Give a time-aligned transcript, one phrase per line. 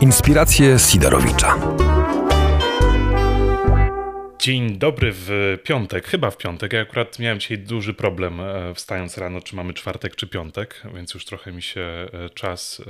[0.00, 1.58] Inspiracje Sidorowicza.
[4.38, 6.72] Dzień dobry w piątek, chyba w piątek.
[6.72, 11.14] Ja akurat miałem dzisiaj duży problem e, wstając rano, czy mamy czwartek, czy piątek, więc
[11.14, 12.82] już trochę mi się e, czas,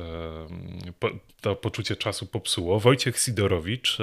[1.03, 1.09] e,
[1.41, 2.81] to poczucie czasu popsuło.
[2.81, 3.99] Wojciech Sidorowicz,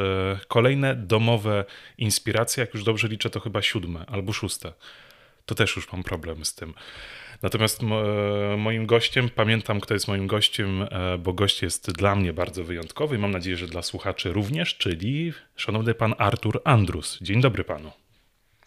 [0.47, 1.65] kolejne domowe
[1.97, 4.73] inspiracje, jak już dobrze liczę, to chyba siódme albo szóste.
[5.45, 6.73] To też już mam problem z tym.
[7.43, 7.81] Natomiast
[8.57, 13.15] moim gościem, pamiętam kto jest moim gościem, e, bo gość jest dla mnie bardzo wyjątkowy
[13.15, 17.17] i mam nadzieję, że dla słuchaczy również, czyli szanowny pan Artur Andrus.
[17.21, 17.91] Dzień dobry panu.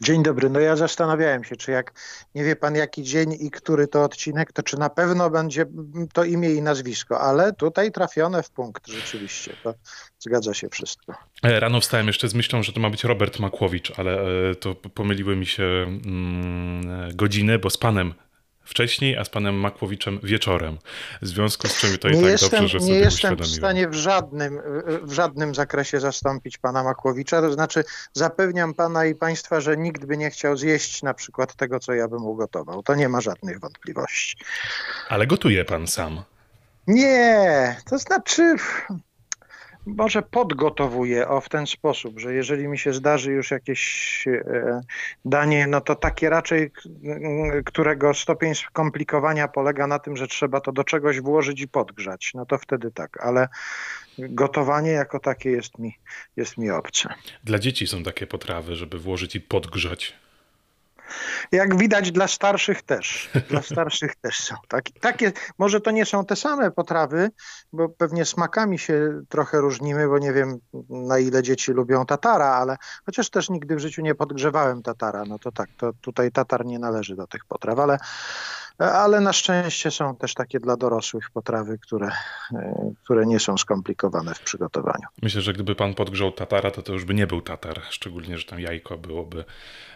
[0.01, 0.51] Dzień dobry.
[0.51, 1.93] No ja zastanawiałem się, czy jak
[2.35, 5.67] nie wie pan jaki dzień i który to odcinek, to czy na pewno będzie
[6.13, 9.53] to imię i nazwisko, ale tutaj trafione w punkt rzeczywiście.
[9.63, 9.75] To
[10.19, 11.15] zgadza się wszystko.
[11.43, 14.21] E, rano wstałem jeszcze z myślą, że to ma być Robert Makłowicz, ale
[14.51, 18.15] e, to pomyliły mi się mm, godziny, bo z panem
[18.67, 20.79] wcześniej, a z panem Makłowiczem wieczorem.
[21.23, 23.47] W związku z czym to nie i tak jestem, dobrze, że sobie Nie jestem w
[23.47, 24.61] stanie w żadnym,
[25.03, 30.17] w żadnym zakresie zastąpić pana Makłowicza, to znaczy zapewniam pana i państwa, że nikt by
[30.17, 32.83] nie chciał zjeść na przykład tego, co ja bym ugotował.
[32.83, 34.37] To nie ma żadnych wątpliwości.
[35.09, 36.23] Ale gotuje pan sam?
[36.87, 38.57] Nie, to znaczy
[39.87, 44.81] może podgotowuję o w ten sposób, że jeżeli mi się zdarzy już jakieś e,
[45.25, 46.71] danie, no to takie raczej,
[47.65, 52.47] którego stopień skomplikowania polega na tym, że trzeba to do czegoś włożyć i podgrzać, no
[52.47, 53.49] to wtedy tak, ale
[54.19, 55.99] gotowanie jako takie jest mi,
[56.37, 57.09] jest mi obce.
[57.45, 60.26] Dla dzieci są takie potrawy, żeby włożyć i podgrzać.
[61.53, 63.31] Jak widać dla starszych też.
[63.49, 64.55] Dla starszych też są.
[64.69, 67.31] Tak, takie, może to nie są te same potrawy,
[67.73, 72.77] bo pewnie smakami się trochę różnimy, bo nie wiem na ile dzieci lubią tatara, ale
[73.07, 76.79] chociaż też nigdy w życiu nie podgrzewałem tatara, no to tak, to tutaj tatar nie
[76.79, 77.99] należy do tych potraw, ale
[78.79, 82.11] ale na szczęście są też takie dla dorosłych potrawy, które,
[83.05, 85.09] które nie są skomplikowane w przygotowaniu.
[85.23, 88.45] Myślę, że gdyby pan podgrzał tatara, to to już by nie był tatar, szczególnie, że
[88.45, 89.45] tam jajko byłoby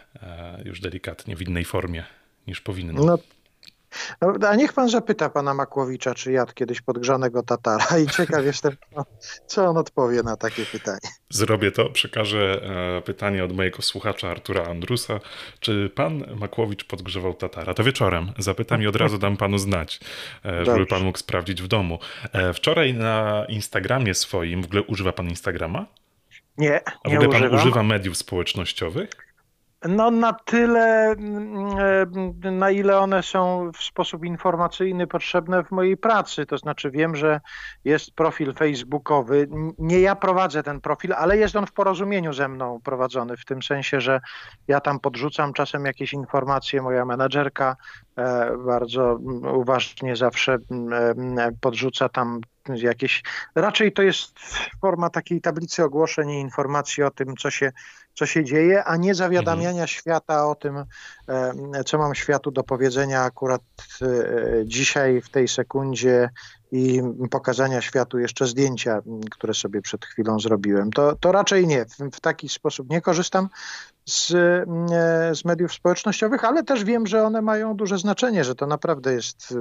[0.65, 2.03] już delikatnie w innej formie
[2.47, 3.03] niż powinno.
[3.03, 3.17] No,
[4.21, 8.75] no, a niech pan zapyta pana Makłowicza, czy jadł kiedyś podgrzanego tatara i ciekaw jestem,
[9.47, 10.99] co on odpowie na takie pytanie.
[11.29, 12.61] Zrobię to, przekażę
[12.97, 15.19] e, pytanie od mojego słuchacza Artura Andrusa.
[15.59, 17.73] Czy pan Makłowicz podgrzewał tatara?
[17.73, 18.31] To wieczorem.
[18.37, 19.99] Zapytam i od razu dam panu znać,
[20.45, 21.99] e, żeby pan mógł sprawdzić w domu.
[22.53, 25.85] Wczoraj na Instagramie swoim, w ogóle używa pan Instagrama?
[26.57, 29.09] Nie, A w ogóle pan używa mediów społecznościowych?
[29.87, 31.77] No na tyle, mm,
[32.43, 36.45] e, na ile one są w sposób informacyjny potrzebne w mojej pracy.
[36.45, 37.41] To znaczy wiem, że
[37.85, 39.47] jest profil facebookowy.
[39.77, 43.63] Nie ja prowadzę ten profil, ale jest on w porozumieniu ze mną prowadzony, w tym
[43.63, 44.21] sensie, że
[44.67, 46.81] ja tam podrzucam czasem jakieś informacje.
[46.81, 47.75] Moja menedżerka
[48.17, 49.19] e, bardzo
[49.53, 53.23] uważnie zawsze e, podrzuca tam jakieś.
[53.55, 54.39] Raczej to jest
[54.81, 57.71] forma takiej tablicy ogłoszeń i informacji o tym, co się
[58.13, 59.87] co się dzieje, a nie zawiadamiania mhm.
[59.87, 60.77] świata o tym,
[61.27, 63.61] e, co mam światu do powiedzenia akurat
[64.01, 64.05] e,
[64.65, 66.29] dzisiaj, w tej sekundzie
[66.71, 67.01] i
[67.31, 69.01] pokazania światu jeszcze zdjęcia,
[69.31, 70.91] które sobie przed chwilą zrobiłem.
[70.91, 71.85] To, to raczej nie.
[71.85, 73.49] W, w taki sposób nie korzystam
[74.11, 78.67] z, e, z mediów społecznościowych, ale też wiem, że one mają duże znaczenie, że to
[78.67, 79.57] naprawdę jest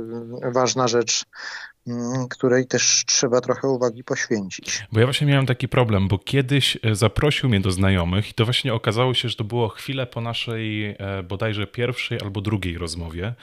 [0.53, 1.25] ważna rzecz
[1.87, 4.85] Mm, której też trzeba trochę uwagi poświęcić.
[4.93, 8.45] Bo ja właśnie miałem taki problem, bo kiedyś e, zaprosił mnie do znajomych i to
[8.45, 13.35] właśnie okazało się, że to było chwilę po naszej e, bodajże pierwszej albo drugiej rozmowie,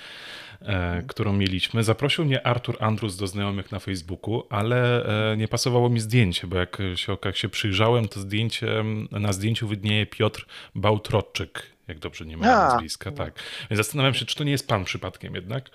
[1.08, 1.84] którą mieliśmy.
[1.84, 5.06] Zaprosił mnie Artur Andrus do znajomych na Facebooku, ale
[5.38, 10.06] nie pasowało mi zdjęcie, bo jak się, jak się przyjrzałem, to zdjęcie, na zdjęciu widnieje
[10.06, 10.46] Piotr
[10.76, 13.12] Bałtroczyk, jak dobrze nie ma nazwiska.
[13.12, 13.34] Tak.
[13.70, 15.70] Więc zastanawiam się, czy to nie jest pan przypadkiem jednak?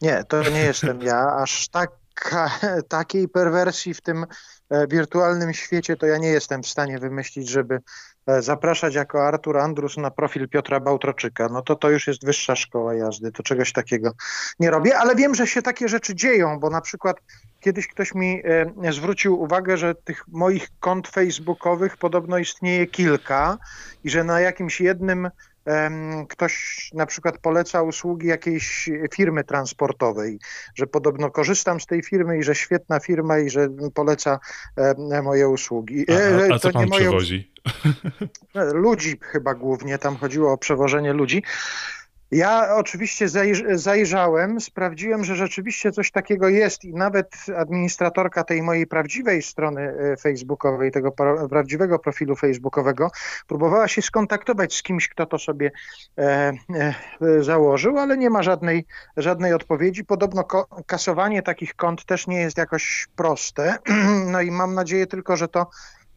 [0.00, 1.36] Nie, to nie jestem ja.
[1.42, 1.90] Aż tak,
[2.88, 4.26] takiej perwersji w tym
[4.70, 7.80] e, wirtualnym świecie to ja nie jestem w stanie wymyślić, żeby e,
[8.38, 11.48] zapraszać jako Artur Andrus na profil Piotra Bałtroczyka.
[11.48, 14.12] No to to już jest wyższa szkoła jazdy, to czegoś takiego
[14.60, 17.16] nie robię, ale wiem, że się takie rzeczy dzieją, bo na przykład
[17.60, 18.42] kiedyś ktoś mi
[18.84, 23.58] e, zwrócił uwagę, że tych moich kont facebookowych podobno istnieje kilka
[24.04, 25.30] i że na jakimś jednym
[26.28, 30.38] ktoś na przykład poleca usługi jakiejś firmy transportowej,
[30.74, 34.38] że podobno korzystam z tej firmy i że świetna firma i że poleca
[35.22, 36.04] moje usługi.
[36.10, 37.52] A, a, e, co pan przewozi?
[38.54, 41.42] Ludzi chyba głównie, tam chodziło o przewożenie ludzi.
[42.30, 43.26] Ja oczywiście
[43.74, 50.16] zajrzałem, sprawdziłem, że rzeczywiście coś takiego jest i nawet administratorka tej mojej prawdziwej strony e,
[50.16, 51.12] facebookowej, tego
[51.50, 53.10] prawdziwego profilu facebookowego,
[53.46, 55.70] próbowała się skontaktować z kimś, kto to sobie
[56.18, 56.94] e, e,
[57.42, 58.84] założył, ale nie ma żadnej,
[59.16, 60.04] żadnej odpowiedzi.
[60.04, 60.44] Podobno
[60.86, 63.76] kasowanie takich kont też nie jest jakoś proste.
[64.26, 65.66] No i mam nadzieję tylko, że to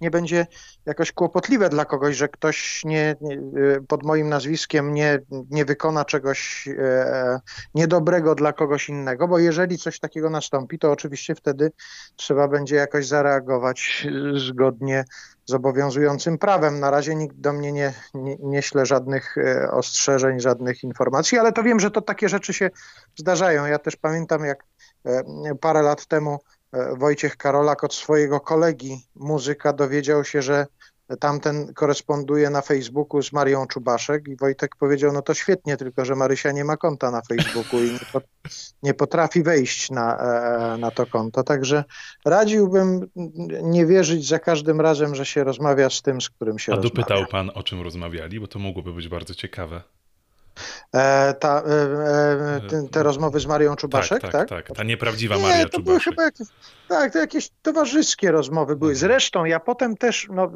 [0.01, 0.47] nie będzie
[0.85, 3.39] jakoś kłopotliwe dla kogoś, że ktoś nie, nie,
[3.87, 5.19] pod moim nazwiskiem nie,
[5.49, 7.39] nie wykona czegoś e,
[7.75, 11.71] niedobrego dla kogoś innego, bo jeżeli coś takiego nastąpi, to oczywiście wtedy
[12.15, 15.05] trzeba będzie jakoś zareagować zgodnie
[15.45, 16.79] z obowiązującym prawem.
[16.79, 21.51] Na razie nikt do mnie nie, nie, nie śle żadnych e, ostrzeżeń, żadnych informacji, ale
[21.51, 22.69] to wiem, że to takie rzeczy się
[23.15, 23.65] zdarzają.
[23.65, 24.63] Ja też pamiętam, jak
[25.05, 25.23] e,
[25.61, 26.39] parę lat temu
[26.97, 30.67] Wojciech Karolak od swojego kolegi muzyka dowiedział się, że
[31.19, 36.15] tamten koresponduje na Facebooku z Marią Czubaszek i Wojtek powiedział, no to świetnie, tylko że
[36.15, 37.99] Marysia nie ma konta na Facebooku i
[38.83, 41.43] nie, potrafi wejść na, e, na to konto.
[41.43, 41.83] Także
[42.25, 43.09] radziłbym
[43.63, 46.93] nie wierzyć za każdym razem, że się rozmawia z tym, z którym się A rozmawia.
[46.93, 49.81] A dopytał pan, o czym rozmawiali, bo to mogłoby być bardzo ciekawe.
[50.95, 51.71] E, ta, e,
[52.55, 54.31] e, te, te, rozmowy z Marią Czubaszek, tak?
[54.31, 54.77] Tak, tak, tak.
[54.77, 55.85] Ta nieprawdziwa Maria Nie, to Czubaszek.
[55.85, 56.47] Były chyba jakieś,
[56.87, 58.91] tak, to jakieś towarzyskie rozmowy były.
[58.91, 58.99] Mhm.
[58.99, 60.51] Zresztą ja potem też, no,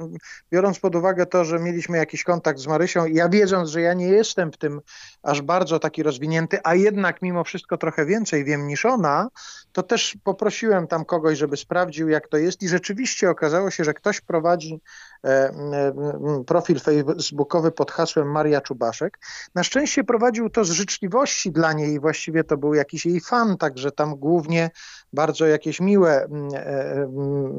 [0.52, 4.08] biorąc pod uwagę to, że mieliśmy jakiś kontakt z Marysią, ja wiedząc, że ja nie
[4.08, 4.82] jestem w tym
[5.24, 9.30] aż bardzo taki rozwinięty, a jednak mimo wszystko trochę więcej wiem niż ona,
[9.72, 13.94] to też poprosiłem tam kogoś, żeby sprawdził, jak to jest i rzeczywiście okazało się, że
[13.94, 14.82] ktoś prowadzi
[15.24, 19.20] e, e, profil facebookowy pod hasłem Maria Czubaszek.
[19.56, 23.92] Na szczęście prowadził to z życzliwości dla niej właściwie to był jakiś jej fan, także
[23.92, 24.70] tam głównie
[25.14, 27.08] bardzo jakieś miłe e,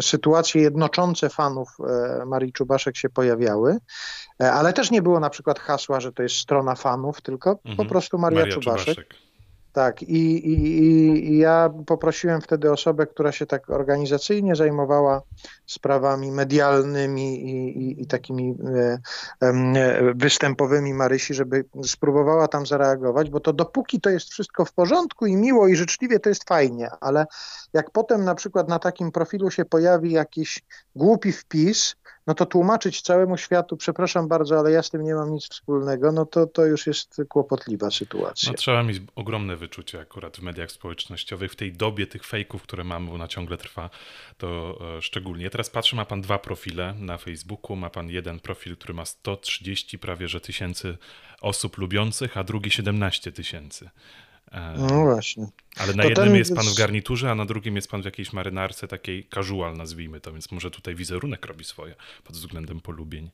[0.02, 1.68] sytuacje jednoczące fanów
[2.26, 3.78] Marii Czubaszek się pojawiały,
[4.38, 7.76] ale też nie było na przykład hasła, że to jest strona fanów, tylko mhm.
[7.76, 8.94] po prostu Maria, Maria Czubaszek.
[8.94, 9.25] Czubaszek.
[9.76, 15.22] Tak, i, i, i ja poprosiłem wtedy osobę, która się tak organizacyjnie zajmowała
[15.66, 18.98] sprawami medialnymi i, i, i takimi e,
[19.42, 25.26] e, występowymi Marysi, żeby spróbowała tam zareagować, bo to dopóki to jest wszystko w porządku
[25.26, 27.26] i miło i życzliwie, to jest fajnie, ale
[27.72, 30.62] jak potem na przykład na takim profilu się pojawi jakiś
[30.94, 31.96] głupi wpis,
[32.26, 36.12] no to tłumaczyć całemu światu, przepraszam bardzo, ale ja z tym nie mam nic wspólnego,
[36.12, 38.52] no to, to już jest kłopotliwa sytuacja.
[38.52, 42.84] No, trzeba mieć ogromne wyczucie akurat w mediach społecznościowych, w tej dobie tych fejków, które
[42.84, 43.90] mamy, bo ona ciągle trwa,
[44.38, 45.50] to e, szczególnie.
[45.50, 49.98] Teraz patrzę, ma pan dwa profile na Facebooku, ma pan jeden profil, który ma 130
[49.98, 50.98] prawie że tysięcy
[51.40, 53.90] osób lubiących, a drugi 17 tysięcy.
[54.52, 55.46] E, no właśnie.
[55.76, 58.32] Ale na to jednym jest pan w garniturze, a na drugim jest pan w jakiejś
[58.32, 61.94] marynarce takiej casual, nazwijmy to, więc może tutaj wizerunek robi swoje
[62.24, 63.30] pod względem polubień.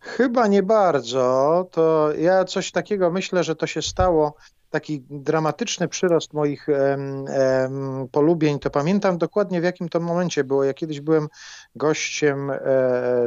[0.00, 1.68] Chyba nie bardzo.
[1.72, 4.34] To ja coś takiego myślę, że to się stało
[4.70, 10.64] taki dramatyczny przyrost moich em, em, polubień, to pamiętam dokładnie w jakim to momencie było.
[10.64, 11.28] Ja kiedyś byłem
[11.76, 12.58] gościem e,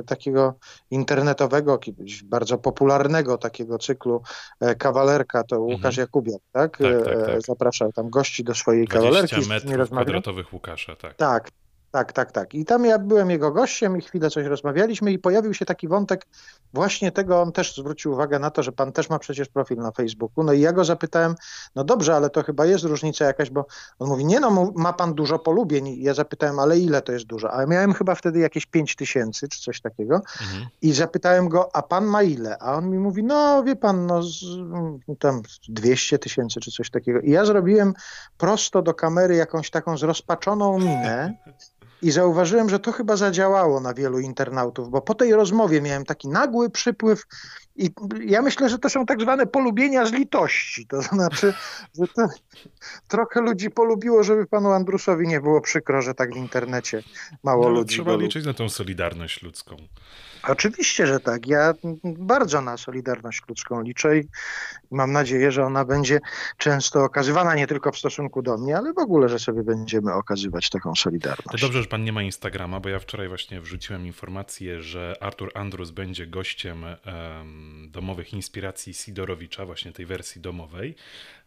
[0.06, 0.54] takiego
[0.92, 4.22] internetowego, kiedyś bardzo popularnego takiego cyklu
[4.60, 5.76] e, Kawalerka, to mhm.
[5.76, 6.78] Łukasz Jakubiak, tak?
[6.78, 7.42] tak, tak, e, tak.
[7.42, 9.36] Zapraszał tam gości do swojej kawalerki.
[9.36, 11.16] 20 metrów kwadratowych Łukasza, tak.
[11.16, 11.50] Tak,
[11.92, 12.54] tak, tak, tak.
[12.54, 16.28] I tam ja byłem jego gościem i chwilę coś rozmawialiśmy i pojawił się taki wątek
[16.74, 19.92] właśnie tego, on też zwrócił uwagę na to, że pan też ma przecież profil na
[19.92, 20.44] Facebooku.
[20.44, 21.36] No i ja go zapytałem,
[21.76, 23.66] no dobrze, ale to chyba jest różnica jakaś, bo
[24.00, 25.88] on mówi, nie no, ma pan dużo polubień.
[25.88, 27.54] I ja zapytałem, ale ile to jest dużo?
[27.54, 30.66] A ja miałem chyba wtedy jakieś 5 tysięcy czy coś takiego mhm.
[30.82, 32.58] i zapytałem go, a pan ma ile?
[32.58, 34.40] A on mi mówi, no wie pan, no z,
[35.20, 37.20] tam 200 tysięcy czy coś takiego.
[37.20, 37.94] I ja zrobiłem
[38.38, 41.34] prosto do kamery jakąś taką zrozpaczoną minę
[42.02, 46.28] I zauważyłem, że to chyba zadziałało na wielu internautów, bo po tej rozmowie miałem taki
[46.28, 47.26] nagły przypływ
[47.76, 47.90] i
[48.26, 50.88] ja myślę, że to są tak zwane polubienia z litości.
[50.88, 51.54] To znaczy,
[52.00, 52.28] że to
[53.08, 57.04] trochę ludzi polubiło, żeby panu Andrusowi nie było przykro, że tak w internecie
[57.44, 57.96] mało no, ludzi.
[57.96, 59.76] Trzeba liczyć na tą solidarność ludzką.
[60.48, 61.48] Oczywiście, że tak.
[61.48, 64.24] Ja bardzo na solidarność ludzką liczę i
[64.92, 66.20] mam nadzieję, że ona będzie
[66.58, 70.70] często okazywana nie tylko w stosunku do mnie, ale w ogóle, że sobie będziemy okazywać
[70.70, 71.62] taką solidarność.
[71.62, 75.52] To dobrze, że pan nie ma Instagrama, bo ja wczoraj właśnie wrzuciłem informację, że Artur
[75.54, 76.86] Andrus będzie gościem
[77.88, 80.96] domowych inspiracji Sidorowicza, właśnie tej wersji domowej.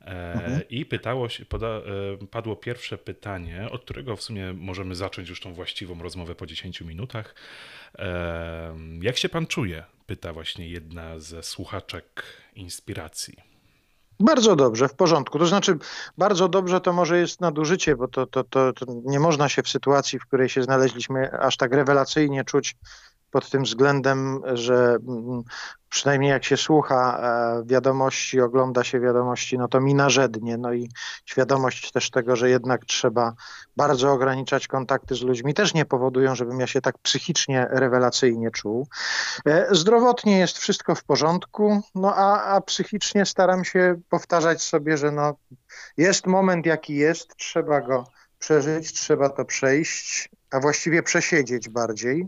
[0.00, 0.60] E, mhm.
[0.68, 5.40] I pytało się, poda, e, padło pierwsze pytanie, od którego w sumie możemy zacząć już
[5.40, 7.34] tą właściwą rozmowę po 10 minutach.
[9.00, 9.84] Jak się pan czuje?
[10.06, 12.24] Pyta właśnie jedna ze słuchaczek
[12.54, 13.36] inspiracji.
[14.20, 15.38] Bardzo dobrze, w porządku.
[15.38, 15.78] To znaczy,
[16.18, 19.68] bardzo dobrze to może jest nadużycie, bo to, to, to, to nie można się w
[19.68, 22.76] sytuacji, w której się znaleźliśmy, aż tak rewelacyjnie czuć
[23.34, 25.42] pod tym względem, że mm,
[25.88, 30.58] przynajmniej jak się słucha e, wiadomości, ogląda się wiadomości, no to mi narzędnie.
[30.58, 30.88] No i
[31.24, 33.34] świadomość też tego, że jednak trzeba
[33.76, 38.88] bardzo ograniczać kontakty z ludźmi, też nie powodują, żebym ja się tak psychicznie rewelacyjnie czuł.
[39.46, 45.10] E, zdrowotnie jest wszystko w porządku, no a, a psychicznie staram się powtarzać sobie, że
[45.10, 45.34] no
[45.96, 48.04] jest moment jaki jest, trzeba go
[48.38, 52.26] przeżyć, trzeba to przejść, a właściwie przesiedzieć bardziej.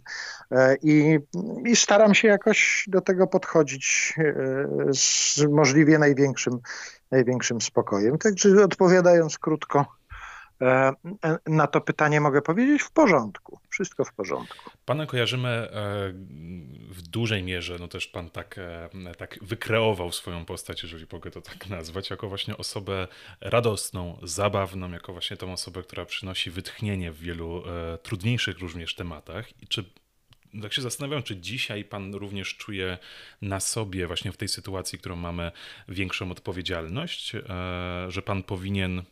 [0.51, 1.19] E, I,
[1.65, 4.35] I, staram się jakoś do tego podchodzić e,
[4.95, 6.59] z możliwie największym,
[7.11, 8.19] największym spokojem.
[8.19, 9.87] Także odpowiadając krótko,
[11.47, 13.61] na to pytanie mogę powiedzieć w porządku.
[13.71, 14.71] Wszystko w porządku.
[14.85, 15.69] Pana kojarzymy e,
[16.91, 21.41] w dużej mierze, no też pan tak, e, tak wykreował swoją postać, jeżeli mogę to
[21.41, 23.09] tak nazwać, jako właśnie osobę
[23.41, 27.63] radosną, zabawną, jako właśnie tą osobę, która przynosi wytchnienie w wielu
[28.03, 29.63] trudniejszych również tematach.
[29.63, 29.85] I czy
[30.63, 32.99] tak się zastanawiam, czy dzisiaj pan również czuje
[33.43, 35.53] na sobie, właśnie w tej sytuacji, którą mamy,
[35.89, 37.33] większą odpowiedzialność,
[38.09, 39.03] że pan powinien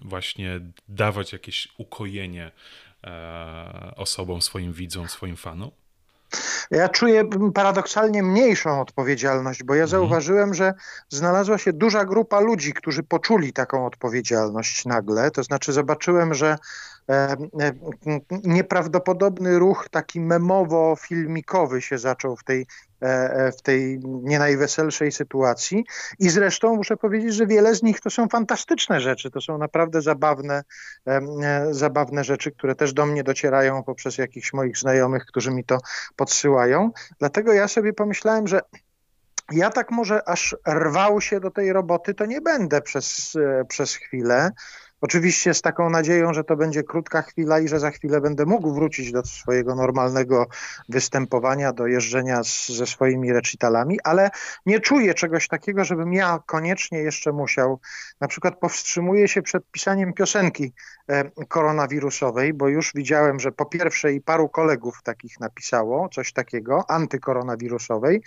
[0.00, 2.50] właśnie dawać jakieś ukojenie
[3.04, 5.70] e, osobom, swoim widzom, swoim fanom?
[6.70, 7.24] Ja czuję
[7.54, 9.90] paradoksalnie mniejszą odpowiedzialność, bo ja mhm.
[9.90, 10.74] zauważyłem, że
[11.08, 15.30] znalazła się duża grupa ludzi, którzy poczuli taką odpowiedzialność nagle.
[15.30, 16.58] To znaczy, zobaczyłem, że
[18.44, 22.66] nieprawdopodobny ruch taki memowo-filmikowy się zaczął w tej,
[23.00, 25.84] e, w tej nie najweselszej sytuacji.
[26.18, 29.30] I zresztą muszę powiedzieć, że wiele z nich to są fantastyczne rzeczy.
[29.30, 30.62] To są naprawdę zabawne,
[31.70, 35.78] zabawne rzeczy, które też do mnie docierają poprzez jakichś moich znajomych, którzy mi to
[36.16, 36.90] podsyłają.
[37.18, 38.60] Dlatego ja sobie pomyślałem, że
[39.52, 43.36] ja tak może aż rwał się do tej roboty, to nie będę przez,
[43.68, 44.50] przez chwilę.
[45.00, 48.74] Oczywiście z taką nadzieją, że to będzie krótka chwila i że za chwilę będę mógł
[48.74, 50.46] wrócić do swojego normalnego
[50.88, 54.30] występowania, do jeżdżenia z, ze swoimi recitalami, ale
[54.66, 57.80] nie czuję czegoś takiego, żebym ja koniecznie jeszcze musiał.
[58.20, 60.72] Na przykład powstrzymuję się przed pisaniem piosenki
[61.48, 68.22] koronawirusowej, bo już widziałem, że po pierwsze i paru kolegów takich napisało coś takiego, antykoronawirusowej.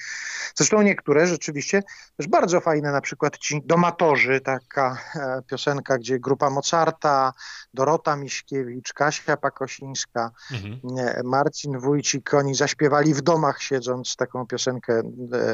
[0.56, 1.84] Zresztą niektóre rzeczywiście
[2.18, 7.34] też bardzo fajne, na przykład ci domatorzy, taka e, piosenka, gdzie grupa Mozarta,
[7.74, 10.80] Dorota Miśkiewicz, Kasia Pakosińska, mhm.
[11.24, 15.04] Marcin Wójcik, oni zaśpiewali w domach siedząc taką piosenkę e,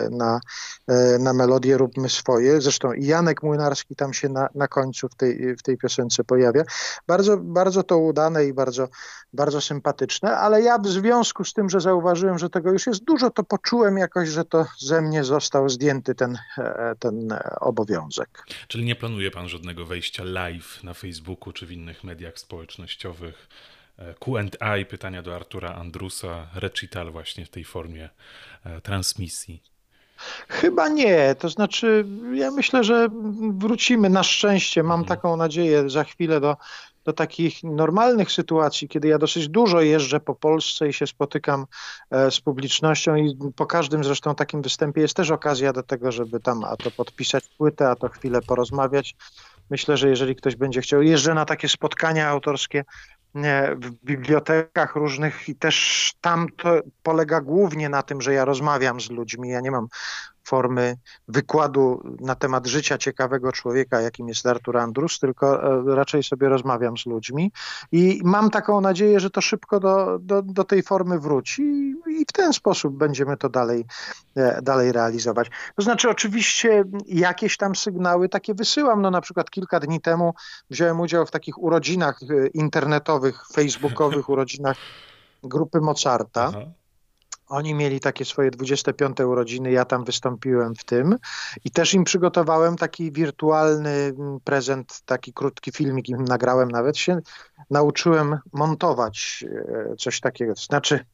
[0.09, 0.39] na,
[0.87, 2.61] e, na melodię Róbmy swoje.
[2.61, 6.63] Zresztą i Janek Młynarski tam się na, na końcu w tej, w tej piosence pojawia.
[7.07, 8.87] Bardzo, bardzo to udane i bardzo,
[9.33, 13.29] bardzo sympatyczne, ale ja w związku z tym, że zauważyłem, że tego już jest dużo,
[13.29, 18.45] to poczułem jakoś, że to ze mnie został zdjęty ten, e, ten obowiązek.
[18.67, 23.47] Czyli nie planuje pan żadnego wejścia live na Facebooku czy w innych mediach społecznościowych.
[23.99, 28.09] E, QA, pytania do Artura Andrusa, recital właśnie w tej formie
[28.63, 29.63] e, transmisji.
[30.47, 31.35] Chyba nie.
[31.35, 33.09] To znaczy, ja myślę, że
[33.51, 34.83] wrócimy na szczęście.
[34.83, 35.17] Mam mhm.
[35.17, 36.57] taką nadzieję za chwilę do,
[37.07, 41.65] do takich normalnych sytuacji, kiedy ja dosyć dużo jeżdżę po Polsce i się spotykam
[42.11, 46.39] e, z publicznością i po każdym zresztą takim występie jest też okazja do tego, żeby
[46.39, 49.15] tam a to podpisać płytę, a to chwilę porozmawiać
[49.69, 52.83] myślę, że jeżeli ktoś będzie chciał, jeżdżę na takie spotkania autorskie
[53.75, 59.09] w bibliotekach różnych i też tam to polega głównie na tym, że ja rozmawiam z
[59.09, 59.49] ludźmi.
[59.49, 59.87] Ja nie mam
[60.47, 66.49] formy wykładu na temat życia ciekawego człowieka, jakim jest Artur Andrus, tylko e, raczej sobie
[66.49, 67.51] rozmawiam z ludźmi
[67.91, 71.63] i mam taką nadzieję, że to szybko do, do, do tej formy wróci
[72.07, 73.85] i w ten sposób będziemy to dalej,
[74.35, 75.49] e, dalej realizować.
[75.75, 80.33] To znaczy oczywiście jakieś tam sygnały takie wysyłam, no na przykład kilka dni temu
[80.69, 84.77] wziąłem udział w takich urodzinach e, internetowych, facebookowych urodzinach
[85.43, 86.51] grupy Mozarta.
[86.55, 86.61] Aha.
[87.47, 91.15] Oni mieli takie swoje 25 urodziny, ja tam wystąpiłem w tym
[91.65, 97.19] i też im przygotowałem taki wirtualny mm, prezent, taki krótki filmik im nagrałem, nawet się
[97.69, 99.45] nauczyłem montować
[99.91, 100.55] e, coś takiego.
[100.55, 101.05] Znaczy,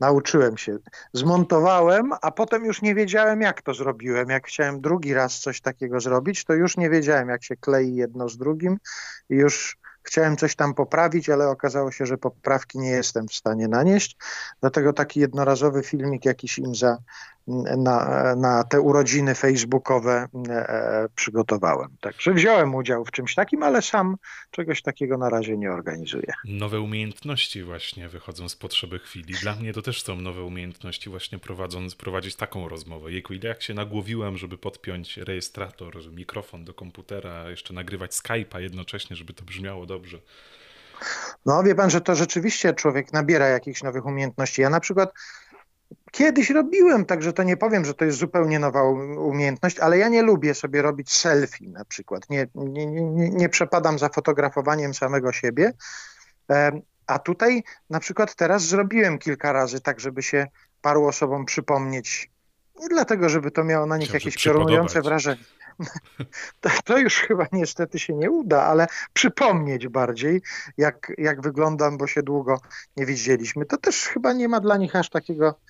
[0.00, 0.78] nauczyłem się.
[1.12, 4.28] Zmontowałem, a potem już nie wiedziałem, jak to zrobiłem.
[4.28, 8.28] Jak chciałem drugi raz coś takiego zrobić, to już nie wiedziałem, jak się klei jedno
[8.28, 8.78] z drugim
[9.30, 13.68] i już Chciałem coś tam poprawić, ale okazało się, że poprawki nie jestem w stanie
[13.68, 14.16] nanieść.
[14.60, 16.98] Dlatego taki jednorazowy filmik jakiś im za,
[17.46, 21.96] na, na te urodziny facebookowe e, przygotowałem.
[22.00, 24.16] Także wziąłem udział w czymś takim, ale sam
[24.50, 26.32] czegoś takiego na razie nie organizuję.
[26.44, 29.34] Nowe umiejętności właśnie wychodzą z potrzeby chwili.
[29.34, 33.12] Dla mnie to też są nowe umiejętności właśnie prowadząc, prowadzić taką rozmowę.
[33.12, 39.16] Jejku, ile jak się nagłowiłem, żeby podpiąć rejestrator, mikrofon do komputera, jeszcze nagrywać Skype'a jednocześnie,
[39.16, 40.18] żeby to brzmiało dobrze.
[41.46, 44.62] No wie pan, że to rzeczywiście człowiek nabiera jakichś nowych umiejętności.
[44.62, 45.12] Ja na przykład
[46.10, 48.82] kiedyś robiłem, także to nie powiem, że to jest zupełnie nowa
[49.18, 52.30] umiejętność, ale ja nie lubię sobie robić selfie na przykład.
[52.30, 55.72] Nie, nie, nie, nie przepadam za fotografowaniem samego siebie.
[57.06, 60.46] A tutaj na przykład teraz zrobiłem kilka razy tak, żeby się
[60.82, 62.30] paru osobom przypomnieć.
[62.80, 65.44] Nie dlatego, żeby to miało na nich Chciałem, jakieś piorunujące wrażenie.
[66.84, 70.42] To już chyba niestety się nie uda, ale przypomnieć bardziej,
[70.76, 72.60] jak, jak wyglądam, bo się długo
[72.96, 73.66] nie widzieliśmy.
[73.66, 75.60] To też chyba nie ma dla nich aż takiego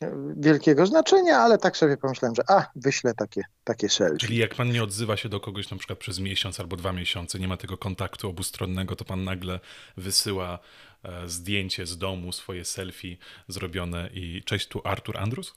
[0.00, 4.18] e, wielkiego znaczenia, ale tak sobie pomyślałem, że a, wyślę takie, takie selfie.
[4.18, 7.38] Czyli jak pan nie odzywa się do kogoś na przykład przez miesiąc albo dwa miesiące,
[7.38, 9.60] nie ma tego kontaktu obustronnego, to pan nagle
[9.96, 10.58] wysyła
[11.02, 13.16] e, zdjęcie z domu, swoje selfie
[13.48, 15.54] zrobione i cześć, tu Artur Andrus?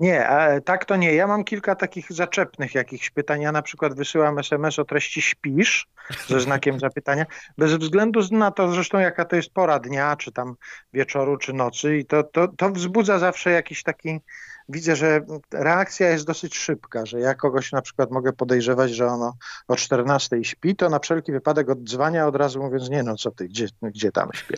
[0.00, 0.28] Nie,
[0.64, 1.14] tak to nie.
[1.14, 3.40] Ja mam kilka takich zaczepnych jakichś pytań.
[3.40, 5.88] Ja na przykład wysyłam SMS o treści śpisz
[6.28, 7.26] ze znakiem zapytania,
[7.58, 10.54] bez względu na to zresztą jaka to jest pora dnia, czy tam
[10.92, 14.20] wieczoru, czy nocy i to, to, to wzbudza zawsze jakiś taki,
[14.68, 15.20] widzę, że
[15.52, 19.36] reakcja jest dosyć szybka, że ja kogoś na przykład mogę podejrzewać, że ono
[19.68, 23.48] o 14 śpi, to na wszelki wypadek odzwania od razu mówiąc, nie no co ty,
[23.48, 24.56] gdzie, gdzie tam śpię.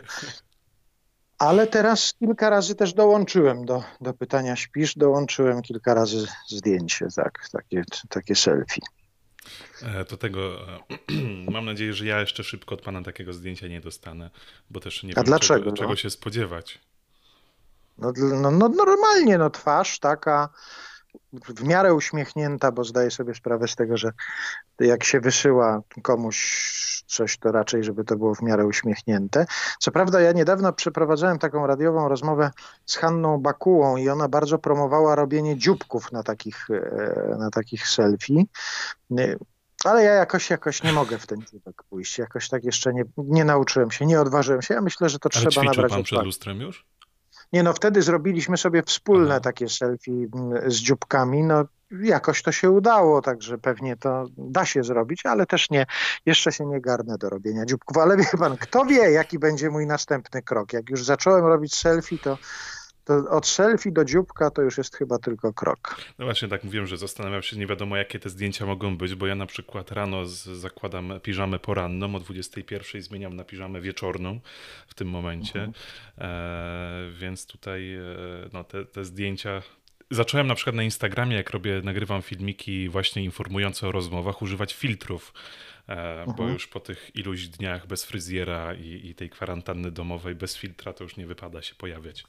[1.42, 7.48] Ale teraz kilka razy też dołączyłem do, do pytania śpisz, dołączyłem kilka razy zdjęcie, tak,
[7.52, 8.80] takie, takie selfie.
[9.82, 10.78] E, do tego e,
[11.52, 14.30] mam nadzieję, że ja jeszcze szybko od pana takiego zdjęcia nie dostanę,
[14.70, 15.96] bo też nie A wiem, dlaczego, czego, czego no?
[15.96, 16.78] się spodziewać.
[17.98, 20.48] No, no, no, normalnie, no twarz taka
[21.32, 24.12] w miarę uśmiechnięta, bo zdaję sobie sprawę z tego, że
[24.80, 26.72] jak się wysyła komuś
[27.06, 29.46] coś, to raczej, żeby to było w miarę uśmiechnięte.
[29.78, 32.50] Co prawda ja niedawno przeprowadzałem taką radiową rozmowę
[32.86, 38.44] z Hanną Bakułą i ona bardzo promowała robienie dzióbków na takich, e, na takich selfie.
[39.84, 42.18] Ale ja jakoś, jakoś nie mogę w ten dzióbek pójść.
[42.18, 44.74] Jakoś tak jeszcze nie, nie nauczyłem się, nie odważyłem się.
[44.74, 45.92] Ja myślę, że to Ale trzeba nabrać.
[45.92, 46.86] pan przed lustrem już?
[47.52, 49.40] Nie no, wtedy zrobiliśmy sobie wspólne Aha.
[49.40, 51.42] takie selfie mm, z dzióbkami.
[51.42, 51.64] No
[52.00, 55.86] jakoś to się udało, także pewnie to da się zrobić, ale też nie,
[56.26, 57.98] jeszcze się nie garnę do robienia dzióbków.
[57.98, 60.72] Ale wie pan, kto wie, jaki będzie mój następny krok.
[60.72, 62.38] Jak już zacząłem robić selfie, to
[63.12, 65.96] to od selfie do dzióbka to już jest chyba tylko krok.
[66.18, 69.26] No właśnie, tak mówiłem, że zastanawiam się, nie wiadomo jakie te zdjęcia mogą być, bo
[69.26, 74.40] ja na przykład rano z, zakładam piżamę poranną, o 21 zmieniam na piżamę wieczorną
[74.86, 75.74] w tym momencie, mhm.
[76.18, 78.02] e, więc tutaj e,
[78.52, 79.62] no, te, te zdjęcia
[80.14, 85.32] zacząłem na przykład na Instagramie, jak robię, nagrywam filmiki właśnie informujące o rozmowach, używać filtrów,
[86.26, 86.52] bo mhm.
[86.52, 91.04] już po tych iluś dniach bez fryzjera i, i tej kwarantanny domowej bez filtra to
[91.04, 92.24] już nie wypada się pojawiać.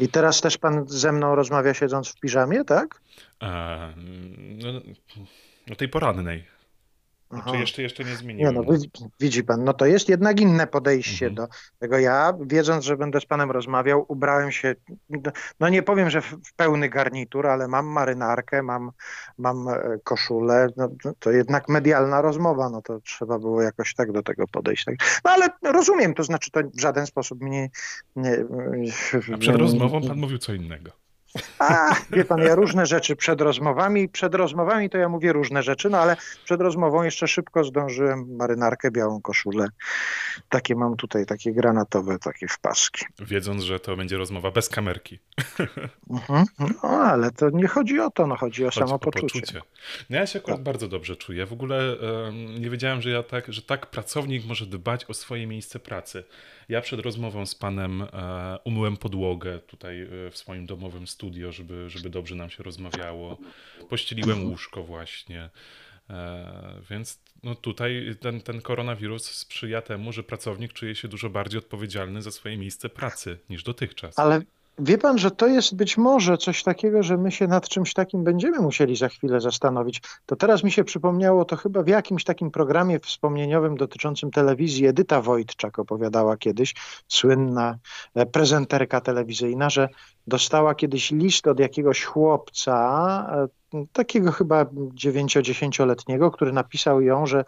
[0.00, 3.00] I teraz też pan ze mną rozmawia siedząc w piżamie, tak?
[3.42, 3.92] E,
[4.38, 4.72] no,
[5.66, 6.44] no tej porannej.
[7.50, 8.54] Czy jeszcze, jeszcze nie zmieniłem.
[8.54, 8.78] Nie, no,
[9.20, 11.34] widzi pan, no to jest jednak inne podejście mhm.
[11.34, 11.98] do tego.
[11.98, 14.74] Ja, wiedząc, że będę z panem rozmawiał, ubrałem się,
[15.60, 18.90] no nie powiem, że w pełny garnitur, ale mam marynarkę, mam,
[19.38, 20.68] mam e, koszulę.
[20.76, 24.84] No, to jednak medialna rozmowa, no to trzeba było jakoś tak do tego podejść.
[24.84, 24.94] Tak?
[25.24, 27.70] No ale rozumiem, to znaczy to w żaden sposób mnie...
[28.16, 28.44] Nie,
[29.34, 31.01] A przed rozmową pan mówił co innego.
[31.58, 35.90] A, wie pan, ja różne rzeczy przed rozmowami, przed rozmowami to ja mówię różne rzeczy,
[35.90, 39.68] no ale przed rozmową jeszcze szybko zdążyłem marynarkę, białą koszulę.
[40.48, 43.06] Takie mam tutaj, takie granatowe, takie wpaski.
[43.18, 45.18] Wiedząc, że to będzie rozmowa bez kamerki.
[46.10, 46.44] Mhm.
[46.58, 49.60] No, ale to nie chodzi o to, no chodzi o chodzi samopoczucie.
[49.60, 49.62] O
[50.10, 50.64] no ja się akurat tak.
[50.64, 51.46] bardzo dobrze czuję.
[51.46, 55.46] W ogóle um, nie wiedziałem, że ja tak, że tak pracownik może dbać o swoje
[55.46, 56.24] miejsce pracy.
[56.68, 61.90] Ja przed rozmową z panem e, umyłem podłogę tutaj e, w swoim domowym studio, żeby,
[61.90, 63.38] żeby dobrze nam się rozmawiało.
[63.88, 65.50] Pościeliłem łóżko właśnie.
[66.10, 71.58] E, więc no tutaj ten, ten koronawirus sprzyja temu, że pracownik czuje się dużo bardziej
[71.58, 74.18] odpowiedzialny za swoje miejsce pracy niż dotychczas.
[74.18, 74.42] Ale
[74.78, 78.24] Wie pan, że to jest być może coś takiego, że my się nad czymś takim
[78.24, 80.02] będziemy musieli za chwilę zastanowić.
[80.26, 85.20] To teraz mi się przypomniało, to chyba w jakimś takim programie wspomnieniowym dotyczącym telewizji Edyta
[85.20, 86.74] Wojtczak opowiadała kiedyś,
[87.08, 87.78] słynna
[88.14, 89.88] e, prezenterka telewizyjna, że
[90.26, 97.44] dostała kiedyś list od jakiegoś chłopca, e, takiego chyba 9-10-letniego, który napisał ją, że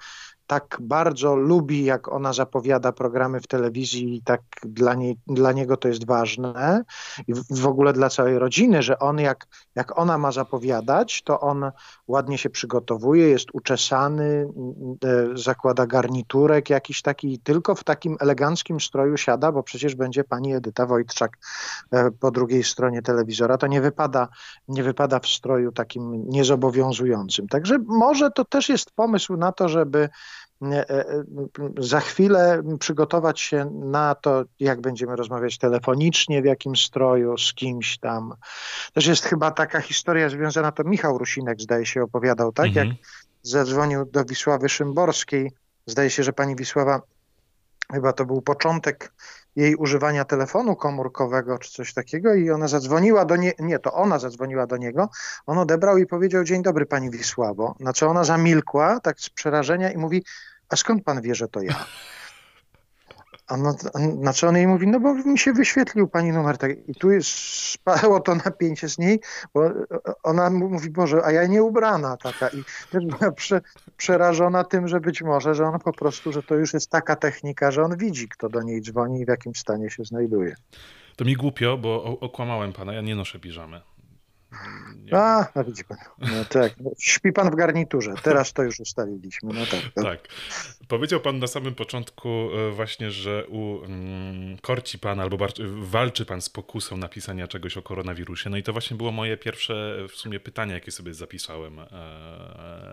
[0.46, 5.76] tak bardzo lubi, jak ona zapowiada programy w telewizji i tak dla, niej, dla niego
[5.76, 6.84] to jest ważne
[7.26, 11.70] i w, ogóle dla całej rodziny, że on jak, jak ona ma zapowiadać, to on
[12.08, 14.48] ładnie się przygotowuje, jest uczesany,
[15.04, 20.54] e, zakłada garniturek jakiś taki tylko w takim eleganckim stroju siada, bo przecież będzie pani
[20.54, 21.38] Edyta Wojtczak
[21.90, 24.28] e, po drugiej stronie telewizora, to nie wypada,
[24.68, 27.48] nie wypada w stroju takim niezobowiązującym.
[27.48, 30.08] Także może to też jest pomysł na to, żeby
[31.78, 37.98] za chwilę przygotować się na to, jak będziemy rozmawiać telefonicznie, w jakim stroju, z kimś
[37.98, 38.34] tam.
[38.92, 42.66] Też jest chyba taka historia związana, to Michał Rusinek zdaje się opowiadał, tak?
[42.66, 42.88] Mhm.
[42.88, 42.96] Jak
[43.42, 45.52] zadzwonił do Wisławy Szymborskiej,
[45.86, 47.00] zdaje się, że pani Wisława,
[47.92, 49.12] chyba to był początek
[49.56, 54.18] jej używania telefonu komórkowego czy coś takiego i ona zadzwoniła do niego, nie, to ona
[54.18, 55.08] zadzwoniła do niego,
[55.46, 59.92] on odebrał i powiedział dzień dobry pani Wisławo, na co ona zamilkła tak z przerażenia
[59.92, 60.24] i mówi,
[60.68, 61.86] a skąd pan wie, że to ja?
[63.46, 63.76] A no,
[64.16, 66.58] na co on jej mówi, no bo mi się wyświetlił pani numer.
[66.58, 67.28] Tak, I tu jest,
[67.72, 69.20] spadło to napięcie z niej,
[69.54, 69.70] bo
[70.22, 72.48] ona mówi, Boże, a ja nie ubrana taka.
[72.48, 73.60] I też była prze,
[73.96, 77.70] przerażona tym, że być może, że on po prostu, że to już jest taka technika,
[77.70, 80.54] że on widzi, kto do niej dzwoni i w jakim stanie się znajduje.
[81.16, 83.80] To mi głupio, bo okłamałem pana, ja nie noszę piżamy.
[85.04, 85.16] Nie.
[85.16, 85.98] A, no widzi pan.
[86.18, 86.72] No tak.
[86.98, 88.14] Śpi pan w garniturze.
[88.22, 89.52] Teraz to już ustaliliśmy.
[89.54, 90.04] No tak, tak.
[90.04, 90.28] tak.
[90.88, 95.46] Powiedział pan na samym początku e, właśnie, że u, mm, korci pan albo
[95.80, 98.50] walczy pan z pokusą napisania czegoś o koronawirusie.
[98.50, 101.86] No i to właśnie było moje pierwsze w sumie pytanie, jakie sobie zapisałem e,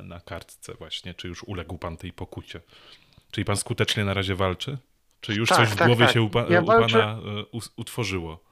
[0.04, 1.14] na kartce właśnie.
[1.14, 2.62] Czy już uległ pan tej pokucie?
[3.32, 4.78] Czyli pan skutecznie na razie walczy?
[5.22, 6.14] Czy już tak, coś w tak, głowie tak.
[6.14, 8.51] się u, pa, ja u pana e, utworzyło?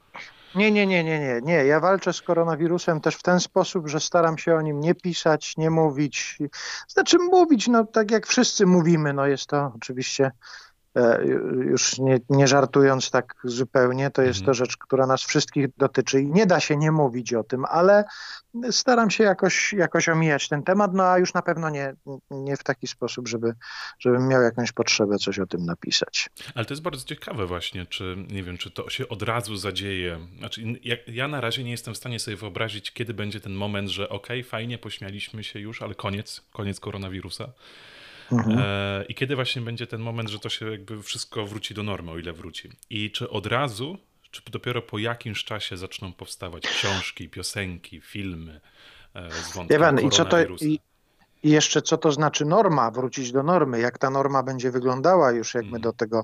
[0.55, 1.65] Nie, nie, nie, nie, nie, nie.
[1.65, 5.57] Ja walczę z koronawirusem też w ten sposób, że staram się o nim nie pisać,
[5.57, 6.37] nie mówić.
[6.87, 10.31] Znaczy mówić, no tak jak wszyscy mówimy, no jest to oczywiście
[11.61, 14.55] już nie, nie, żartując tak zupełnie, to jest to mhm.
[14.55, 18.03] rzecz, która nas wszystkich dotyczy i nie da się nie mówić o tym, ale
[18.71, 21.93] staram się jakoś, jakoś omijać ten temat, no a już na pewno nie,
[22.31, 23.53] nie w taki sposób, żeby,
[23.99, 26.29] żebym miał jakąś potrzebę coś o tym napisać.
[26.55, 30.19] Ale to jest bardzo ciekawe właśnie, czy nie wiem, czy to się od razu zadzieje.
[30.37, 33.89] Znaczy, ja, ja na razie nie jestem w stanie sobie wyobrazić, kiedy będzie ten moment,
[33.89, 37.47] że okej, okay, fajnie, pośmialiśmy się już, ale koniec, koniec koronawirusa.
[38.31, 38.59] Mhm.
[38.59, 42.11] E, I kiedy właśnie będzie ten moment, że to się jakby wszystko wróci do normy,
[42.11, 42.69] o ile wróci.
[42.89, 43.97] I czy od razu,
[44.31, 48.61] czy dopiero po jakimś czasie zaczną powstawać książki, piosenki, filmy
[49.13, 50.79] e, z wątkiem Ewan, i co to i,
[51.43, 55.53] i jeszcze co to znaczy norma, wrócić do normy, jak ta norma będzie wyglądała już,
[55.53, 55.81] jak my mhm.
[55.81, 56.23] do tego,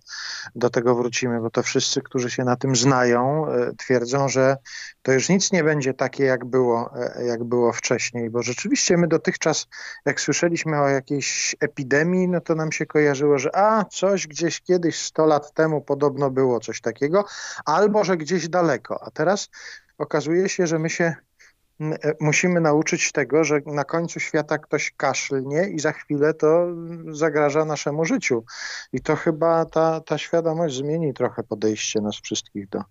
[0.55, 4.57] do tego wrócimy, bo to wszyscy, którzy się na tym znają, e, twierdzą, że
[5.01, 9.07] to już nic nie będzie takie, jak było, e, jak było wcześniej, bo rzeczywiście my
[9.07, 9.67] dotychczas,
[10.05, 15.01] jak słyszeliśmy o jakiejś epidemii, no to nam się kojarzyło, że a, coś gdzieś kiedyś
[15.01, 17.25] 100 lat temu podobno było coś takiego,
[17.65, 19.49] albo że gdzieś daleko, a teraz
[19.97, 21.15] okazuje się, że my się
[22.19, 26.67] musimy nauczyć tego, że na końcu świata ktoś kaszlnie i za chwilę to
[27.07, 28.43] zagraża naszemu życiu.
[28.93, 32.81] I to chyba ta, ta świadomość zmieni trochę podejście nas wszystkich do,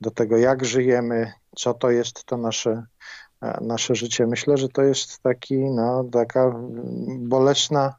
[0.00, 2.86] do tego, jak żyjemy, co to jest to nasze,
[3.42, 4.26] e, nasze życie.
[4.26, 6.52] Myślę, że to jest taki, no, taka
[7.18, 7.94] bolesna,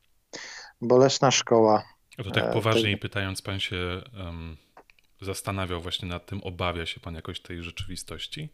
[0.81, 1.83] bolesna szkoła.
[2.23, 4.57] To tak e, poważniej pytając, pan się um,
[5.21, 8.49] zastanawiał właśnie nad tym, obawia się pan jakoś tej rzeczywistości?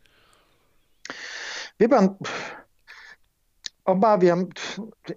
[1.82, 2.16] Wie pan,
[3.86, 4.46] obawiam.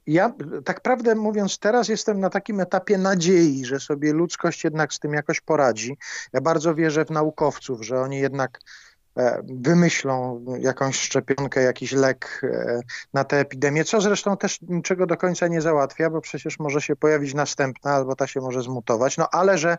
[0.07, 4.99] Ja, tak prawdę mówiąc, teraz jestem na takim etapie nadziei, że sobie ludzkość jednak z
[4.99, 5.97] tym jakoś poradzi.
[6.33, 8.61] Ja bardzo wierzę w naukowców, że oni jednak
[9.17, 12.81] e, wymyślą jakąś szczepionkę, jakiś lek e,
[13.13, 16.97] na tę epidemię, co zresztą też niczego do końca nie załatwia, bo przecież może się
[16.97, 19.17] pojawić następna, albo ta się może zmutować.
[19.17, 19.79] No ale że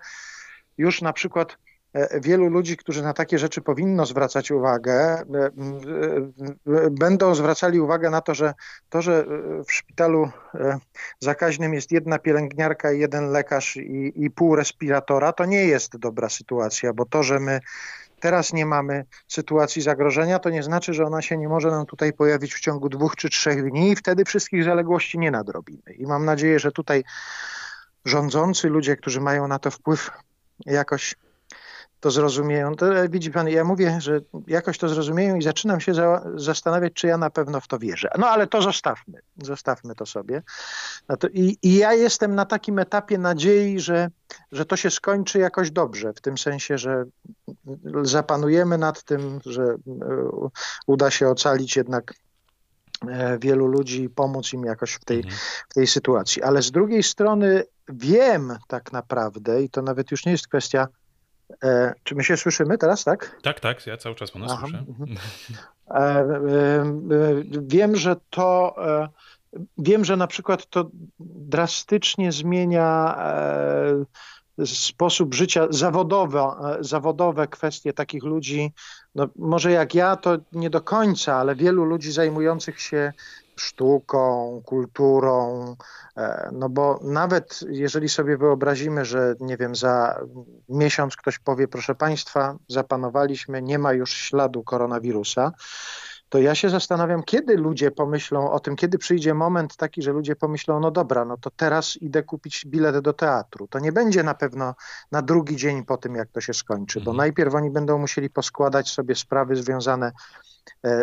[0.77, 1.57] już na przykład
[2.21, 5.23] wielu ludzi, którzy na takie rzeczy powinno zwracać uwagę, e,
[6.67, 8.53] e, będą zwracali uwagę na to, że
[8.89, 9.25] to, że
[9.67, 10.29] w szpitalu
[11.19, 16.29] zakaźnym jest jedna pielęgniarka i jeden lekarz i, i pół respiratora, to nie jest dobra
[16.29, 17.59] sytuacja, bo to, że my
[18.19, 22.13] teraz nie mamy sytuacji zagrożenia, to nie znaczy, że ona się nie może nam tutaj
[22.13, 25.93] pojawić w ciągu dwóch czy trzech dni i wtedy wszystkich zaległości nie nadrobimy.
[25.97, 27.03] I mam nadzieję, że tutaj
[28.05, 30.11] rządzący, ludzie, którzy mają na to wpływ,
[30.65, 31.15] jakoś
[32.05, 32.75] to zrozumieją.
[32.75, 36.93] To, e, widzi pan, ja mówię, że jakoś to zrozumieją i zaczynam się za, zastanawiać,
[36.93, 38.09] czy ja na pewno w to wierzę.
[38.17, 40.43] No ale to zostawmy, zostawmy to sobie.
[41.09, 44.09] No to i, I ja jestem na takim etapie nadziei, że,
[44.51, 47.05] że to się skończy jakoś dobrze, w tym sensie, że
[48.03, 49.77] zapanujemy nad tym, że e,
[50.87, 52.13] uda się ocalić jednak
[53.07, 55.35] e, wielu ludzi i pomóc im jakoś w tej, mhm.
[55.69, 56.43] w tej sytuacji.
[56.43, 60.87] Ale z drugiej strony wiem tak naprawdę, i to nawet już nie jest kwestia
[62.03, 63.39] czy my się słyszymy teraz, tak?
[63.41, 64.57] Tak, tak, ja cały czas pana Aha.
[64.61, 64.85] słyszę.
[64.87, 65.17] Mhm.
[65.87, 66.85] E, e, e,
[67.61, 69.09] wiem, że to, e,
[69.77, 73.15] wiem, że na przykład to drastycznie zmienia
[74.59, 78.73] e, sposób życia zawodowe, zawodowe kwestie takich ludzi,
[79.15, 83.13] no może jak ja, to nie do końca, ale wielu ludzi zajmujących się
[83.55, 85.75] sztuką, kulturą,
[86.17, 90.19] e, no bo nawet jeżeli sobie wyobrazimy, że nie wiem, za
[90.69, 95.51] miesiąc ktoś powie, proszę Państwa, zapanowaliśmy, nie ma już śladu koronawirusa,
[96.29, 100.35] to ja się zastanawiam, kiedy ludzie pomyślą o tym, kiedy przyjdzie moment taki, że ludzie
[100.35, 103.67] pomyślą, no dobra, no to teraz idę kupić bilet do teatru.
[103.67, 104.75] To nie będzie na pewno
[105.11, 107.17] na drugi dzień po tym, jak to się skończy, bo mhm.
[107.17, 110.11] najpierw oni będą musieli poskładać sobie sprawy związane e,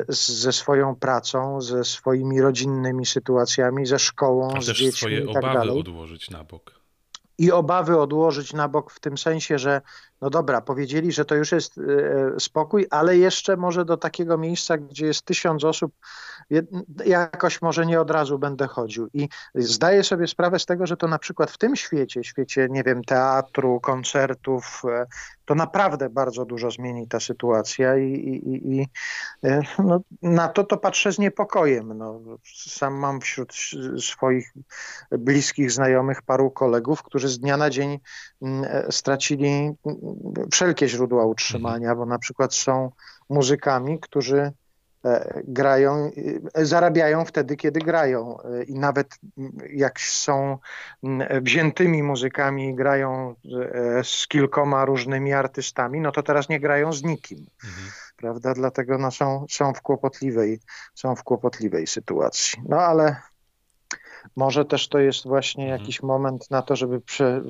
[0.09, 5.37] ze swoją pracą, ze swoimi rodzinnymi sytuacjami, ze szkołą, A z dziećmi swoje i tak
[5.37, 5.81] obawy dalej.
[5.81, 6.83] odłożyć na bok
[7.39, 9.81] i obawy odłożyć na bok w tym sensie, że
[10.21, 14.79] no dobra, powiedzieli, że to już jest e, spokój, ale jeszcze może do takiego miejsca,
[14.79, 15.93] gdzie jest tysiąc osób,
[17.05, 19.09] jakoś może nie od razu będę chodził.
[19.15, 22.83] I zdaję sobie sprawę z tego, że to na przykład w tym świecie, świecie, nie
[22.83, 25.07] wiem, teatru, koncertów, e,
[25.45, 28.89] to naprawdę bardzo dużo zmieni ta sytuacja i, i, i
[29.45, 31.99] e, no, na to to patrzę z niepokojem.
[31.99, 33.53] No, sam mam wśród
[33.99, 34.55] swoich
[35.11, 37.99] bliskich znajomych paru kolegów, którzy z dnia na dzień
[38.43, 39.71] mm, stracili
[40.53, 41.99] wszelkie źródła utrzymania, mhm.
[41.99, 42.91] bo na przykład są
[43.29, 44.53] muzykami, którzy e,
[45.45, 46.11] grają,
[46.55, 48.39] e, zarabiają wtedy, kiedy grają.
[48.41, 49.19] E, I nawet
[49.73, 50.59] jak są
[51.41, 53.35] wziętymi muzykami, grają
[54.03, 57.47] z kilkoma różnymi artystami, no to teraz nie grają z nikim.
[57.65, 57.91] Mhm.
[58.17, 58.55] Prawda?
[58.55, 60.61] Dlatego no, są, są, w kłopotliwej,
[60.95, 62.63] są w kłopotliwej sytuacji.
[62.69, 63.17] No ale
[64.37, 65.81] może też to jest właśnie mhm.
[65.81, 67.43] jakiś moment na to, żeby prze,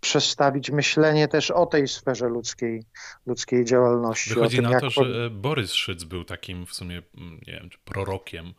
[0.00, 2.84] przestawić myślenie też o tej sferze ludzkiej,
[3.26, 4.34] ludzkiej działalności.
[4.34, 8.54] Wychodzi tym, na to, że Borys Szyc był takim w sumie, mm, nie wiem, prorokiem,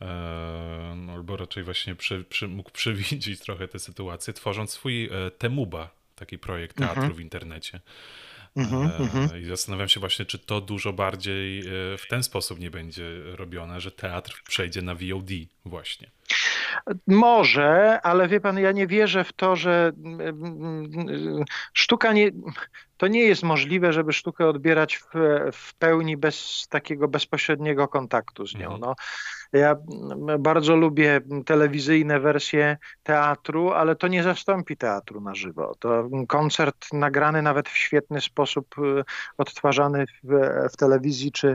[0.00, 0.06] e,
[1.12, 6.38] albo raczej właśnie przy, przy, mógł przewidzieć trochę tę sytuację, tworząc swój e, Temuba, taki
[6.38, 7.14] projekt teatru mhm.
[7.14, 7.80] w internecie.
[8.56, 11.62] Mm-hmm, I zastanawiam się właśnie, czy to dużo bardziej e,
[11.98, 15.30] w ten sposób nie będzie robione, że teatr przejdzie na VOD
[15.64, 16.10] właśnie.
[17.06, 22.30] Może, ale wie pan, ja nie wierzę w to, że mm, mm, sztuka nie.
[22.96, 25.08] To nie jest możliwe, żeby sztukę odbierać w,
[25.52, 28.74] w pełni bez takiego bezpośredniego kontaktu z nią.
[28.74, 28.80] Mhm.
[28.80, 28.94] No.
[29.52, 29.76] Ja
[30.38, 35.74] bardzo lubię telewizyjne wersje teatru, ale to nie zastąpi teatru na żywo.
[35.78, 39.04] To koncert nagrany nawet w świetny sposób, y,
[39.38, 40.28] odtwarzany w,
[40.72, 41.48] w telewizji czy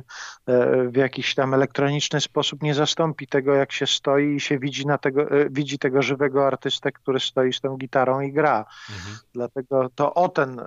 [0.45, 4.85] e, w jakiś tam elektroniczny sposób nie zastąpi tego, jak się stoi i się widzi,
[4.85, 8.65] na tego, e, widzi tego żywego artystę, który stoi z tą gitarą i gra.
[8.89, 9.17] Mhm.
[9.33, 10.61] Dlatego to o, ten,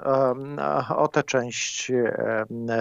[0.96, 1.92] o tę część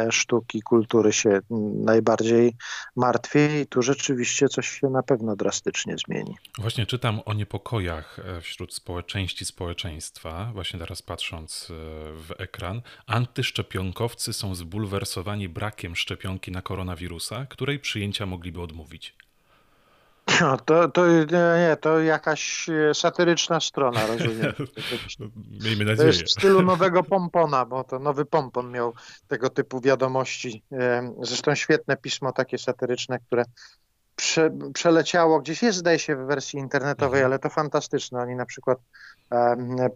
[0.09, 1.39] sztuki, kultury się
[1.83, 2.55] najbardziej
[2.95, 6.37] martwię i tu rzeczywiście rzeczywiście coś się na pewno drastycznie zmieni.
[6.57, 11.73] Właśnie czytam o niepokojach e, wśród społeczeństwa, społeczeństwa, właśnie teraz patrząc e,
[12.13, 12.81] w ekran.
[13.07, 19.15] Antyszczepionkowcy są zbulwersowani brakiem szczepionki na koronawirusa, której przyjęcia mogliby odmówić.
[20.41, 24.53] No, to, to, nie, to jakaś e, satyryczna strona, rozumiem.
[25.63, 25.97] Miejmy nadzieję.
[25.97, 28.93] To jest w stylu nowego pompona, bo to nowy pompon miał
[29.27, 30.63] tego typu wiadomości.
[31.21, 33.43] Zresztą świetne pismo takie satyryczne, które
[34.19, 37.25] prze, przeleciało gdzieś, jest zdaje się w wersji internetowej, mhm.
[37.25, 38.21] ale to fantastyczne.
[38.21, 38.79] Oni na przykład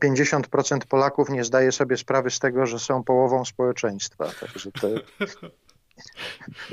[0.04, 4.26] 50% Polaków nie zdaje sobie sprawy z tego, że są połową społeczeństwa.
[4.40, 4.88] Także to...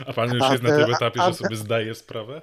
[0.06, 2.42] A pan już a, jest na tym etapie, a, że sobie zdaje sprawę?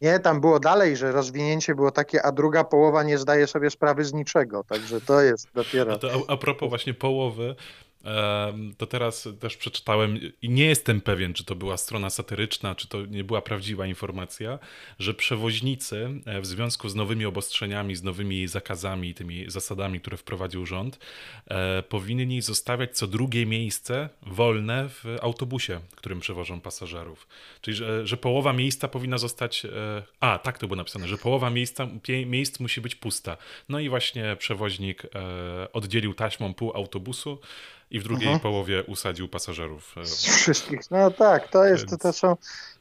[0.00, 4.04] Nie, tam było dalej, że rozwinięcie było takie, a druga połowa nie zdaje sobie sprawy
[4.04, 4.64] z niczego.
[4.64, 5.92] Także to jest dopiero.
[5.94, 7.54] A, to a, a propos właśnie połowy,
[8.78, 13.06] to teraz też przeczytałem i nie jestem pewien, czy to była strona satyryczna, czy to
[13.06, 14.58] nie była prawdziwa informacja,
[14.98, 20.66] że przewoźnicy e, w związku z nowymi obostrzeniami, z nowymi zakazami, tymi zasadami, które wprowadził
[20.66, 20.98] rząd,
[21.48, 27.28] e, powinni zostawiać co drugie miejsce wolne w autobusie, którym przewożą pasażerów.
[27.60, 29.64] Czyli, że, że połowa miejsca powinna zostać.
[29.64, 29.68] E,
[30.20, 31.88] a, tak to było napisane, że połowa miejsca,
[32.26, 33.36] miejsc musi być pusta.
[33.68, 35.02] No i właśnie przewoźnik
[35.72, 37.38] oddzielił taśmą pół autobusu
[37.90, 38.40] i w drugiej mhm.
[38.40, 39.94] połowie usadził pasażerów.
[39.96, 40.04] E,
[40.36, 40.80] wszystkich.
[40.90, 42.02] No tak, to, jest, Więc...
[42.02, 42.36] to są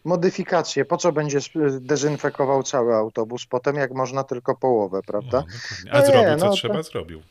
[0.06, 0.86] modyfikacje.
[0.86, 1.40] Po co będzie
[1.80, 5.44] dezynfekował cały autobus potem, jak można tylko połowę, prawda?
[5.86, 6.84] No, A no zrobił, co no, trzeba, to...
[6.84, 7.22] zrobił.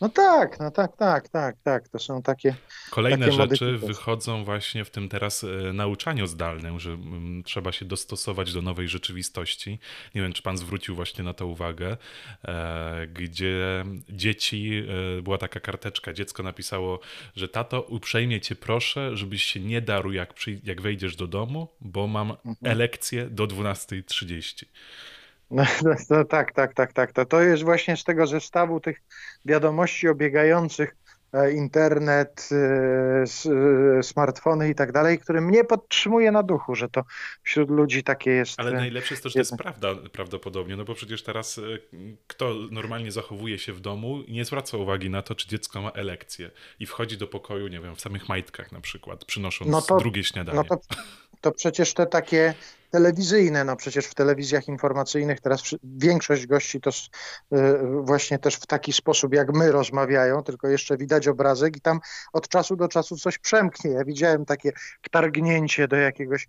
[0.00, 1.88] No tak, no tak, tak, tak, tak.
[1.88, 2.54] To są takie.
[2.90, 7.84] Kolejne takie rzeczy wychodzą właśnie w tym teraz e, nauczaniu zdalnym, że mm, trzeba się
[7.84, 9.78] dostosować do nowej rzeczywistości.
[10.14, 11.96] Nie wiem, czy pan zwrócił właśnie na to uwagę,
[12.44, 14.82] e, gdzie dzieci,
[15.18, 17.00] e, była taka karteczka, dziecko napisało,
[17.36, 20.34] że tato, uprzejmie cię proszę, żebyś się nie darł, jak,
[20.64, 22.56] jak wejdziesz do domu, bo mam mhm.
[22.62, 24.64] elekcję do 12.30.
[25.50, 27.12] No, no, no, tak, tak, tak, tak.
[27.12, 29.02] To, to jest właśnie z tego zestawu tych
[29.44, 30.96] wiadomości obiegających
[31.32, 37.04] e, internet, e, smartfony i tak dalej, który mnie podtrzymuje na duchu, że to
[37.42, 38.60] wśród ludzi takie jest.
[38.60, 41.60] Ale najlepsze jest to, że to jest prawda prawdopodobnie, no bo przecież teraz
[42.26, 45.90] kto normalnie zachowuje się w domu i nie zwraca uwagi na to, czy dziecko ma
[45.90, 49.96] elekcję i wchodzi do pokoju, nie wiem, w samych majtkach na przykład, przynosząc no to,
[49.96, 50.56] drugie śniadanie.
[50.56, 50.80] No to,
[51.40, 52.54] to przecież te takie
[52.90, 53.64] telewizyjne.
[53.64, 56.94] No przecież w telewizjach informacyjnych teraz większość gości to y,
[58.02, 62.00] właśnie też w taki sposób jak my rozmawiają, tylko jeszcze widać obrazek i tam
[62.32, 63.90] od czasu do czasu coś przemknie.
[63.90, 64.72] Ja widziałem takie
[65.10, 66.48] targnięcie do jakiegoś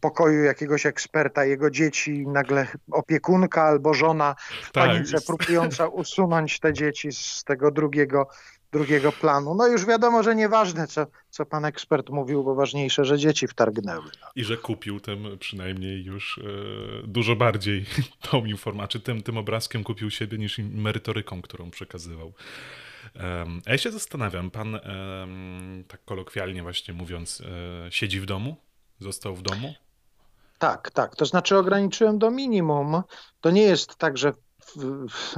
[0.00, 6.72] pokoju jakiegoś eksperta, jego dzieci, nagle opiekunka albo żona w panice tak, próbująca usunąć te
[6.72, 8.28] dzieci z tego drugiego
[8.72, 9.54] drugiego planu.
[9.54, 14.10] No już wiadomo, że nieważne, co, co pan ekspert mówił, bo ważniejsze, że dzieci wtargnęły.
[14.20, 14.28] No.
[14.36, 16.42] I że kupił tym przynajmniej już e,
[17.06, 17.86] dużo bardziej
[18.30, 22.32] tą informację, tym, tym obrazkiem kupił siebie niż merytoryką, którą przekazywał.
[23.14, 27.40] Um, a ja się zastanawiam, pan um, tak kolokwialnie właśnie mówiąc,
[27.86, 28.56] e, siedzi w domu?
[28.98, 29.74] Został w domu?
[30.58, 31.16] Tak, tak.
[31.16, 33.02] To znaczy ograniczyłem do minimum.
[33.40, 34.32] To nie jest tak, że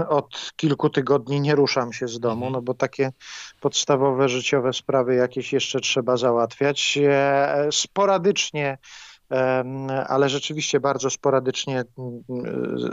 [0.08, 2.52] od kilku tygodni nie ruszam się z domu, mhm.
[2.52, 3.12] no bo takie
[3.60, 6.98] podstawowe życiowe sprawy jakieś jeszcze trzeba załatwiać.
[7.02, 8.78] E, sporadycznie
[10.08, 11.84] ale rzeczywiście bardzo sporadycznie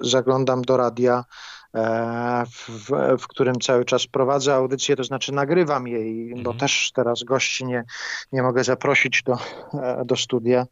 [0.02, 1.25] zaglądam do radia,
[1.74, 6.44] w, w, którym cały czas prowadzę audycję, to znaczy nagrywam jej, mhm.
[6.44, 7.84] bo też teraz gości nie,
[8.32, 9.38] nie mogę zaprosić do,
[9.74, 10.68] e, do studia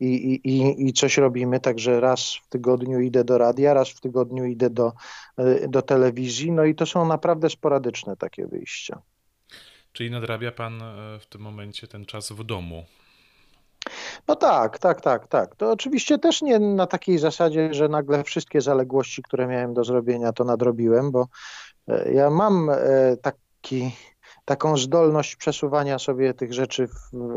[0.00, 4.44] i, i, i coś robimy, także raz w tygodniu idę do radia, raz w tygodniu
[4.44, 4.92] idę do,
[5.36, 9.02] e, do telewizji, no i to są naprawdę sporadyczne takie wyjścia.
[9.92, 12.84] Czyli nadrabia pan e, w tym momencie ten czas w domu?
[14.28, 15.56] No tak, tak, tak, tak.
[15.56, 20.32] To oczywiście też nie na takiej zasadzie, że nagle wszystkie zaległości, które miałem do zrobienia,
[20.32, 21.28] to nadrobiłem, bo
[21.88, 22.70] e, ja mam
[23.22, 23.92] taki
[24.44, 26.88] taką zdolność przesuwania sobie tych rzeczy,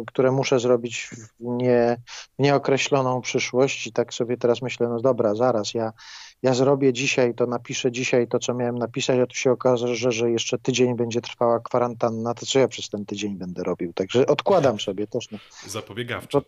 [0.07, 5.35] które muszę zrobić w, nie, w nieokreśloną przyszłość i tak sobie teraz myślę, no dobra,
[5.35, 5.91] zaraz, ja,
[6.43, 10.11] ja zrobię dzisiaj, to napiszę dzisiaj to, co miałem napisać, a tu się okaże, że,
[10.11, 13.93] że jeszcze tydzień będzie trwała kwarantanna, to co ja przez ten tydzień będę robił?
[13.93, 15.31] Także odkładam sobie też.
[15.31, 15.37] No.
[15.67, 16.41] Zapobiegawczo.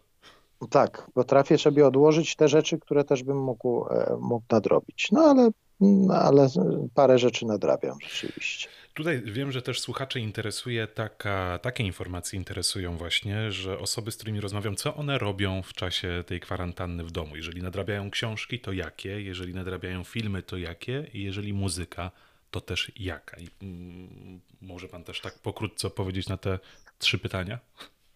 [0.70, 5.10] tak, potrafię sobie odłożyć te rzeczy, które też bym mógł, e, mógł nadrobić.
[5.12, 6.48] No ale, no, ale
[6.94, 8.70] parę rzeczy nadrabiam rzeczywiście.
[8.96, 14.40] Tutaj wiem, że też słuchacze interesuje taka, takie informacje interesują właśnie, że osoby, z którymi
[14.42, 17.36] rozmawiam, co one robią w czasie tej kwarantanny w domu.
[17.36, 19.22] Jeżeli nadrabiają książki, to jakie?
[19.22, 21.08] Jeżeli nadrabiają filmy, to jakie?
[21.14, 22.12] I jeżeli muzyka,
[22.52, 23.38] to też jaka?
[23.38, 26.60] I, mm, może pan też tak pokrótce powiedzieć na te
[27.00, 27.60] trzy pytania?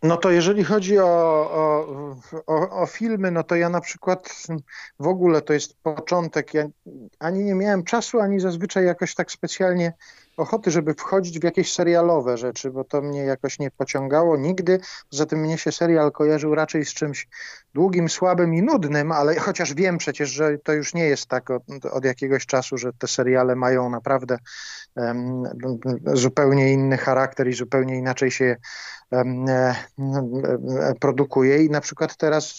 [0.03, 1.87] No to jeżeli chodzi o, o,
[2.47, 4.47] o, o, filmy, no to ja na przykład
[4.99, 6.53] w ogóle to jest początek.
[6.53, 6.67] Ja
[7.19, 9.93] ani nie miałem czasu, ani zazwyczaj jakoś tak specjalnie
[10.39, 14.79] ochoty, żeby wchodzić w jakieś serialowe rzeczy, bo to mnie jakoś nie pociągało nigdy.
[15.09, 17.27] Poza tym mnie się serial kojarzył raczej z czymś
[17.73, 21.63] długim, słabym i nudnym, ale chociaż wiem przecież, że to już nie jest tak od,
[21.91, 24.37] od jakiegoś czasu, że te seriale mają naprawdę
[24.95, 25.43] um,
[26.13, 28.55] zupełnie inny charakter i zupełnie inaczej się
[29.11, 29.45] um,
[30.99, 31.63] produkuje.
[31.63, 32.53] I na przykład teraz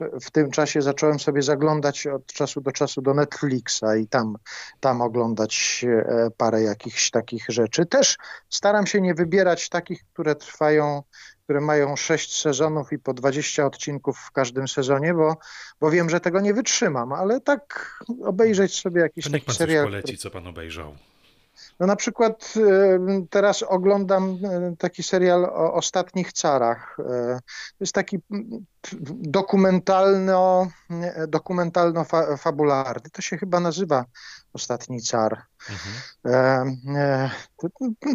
[0.00, 4.36] w tym czasie zacząłem sobie zaglądać od czasu do czasu do Netflixa i tam,
[4.80, 7.86] tam oglądać e, parę jakichś takich rzeczy.
[7.86, 8.16] Też
[8.48, 11.02] staram się nie wybierać takich, które trwają,
[11.44, 15.36] które mają sześć sezonów i po 20 odcinków w każdym sezonie, bo,
[15.80, 19.84] bo wiem, że tego nie wytrzymam, ale tak obejrzeć sobie jakiś to taki pan serial.
[19.84, 20.18] poleci, który...
[20.18, 20.94] co pan obejrzał.
[21.80, 22.54] No na przykład
[23.30, 24.38] teraz oglądam
[24.78, 26.96] taki serial o ostatnich carach.
[27.00, 28.18] E, to jest taki
[29.10, 30.68] dokumentalno,
[31.28, 33.10] dokumentalno-fabularny.
[33.12, 34.04] To się chyba nazywa
[34.52, 35.42] Ostatni Car.
[35.70, 35.94] Mhm.
[36.26, 36.64] E,
[36.98, 37.30] e,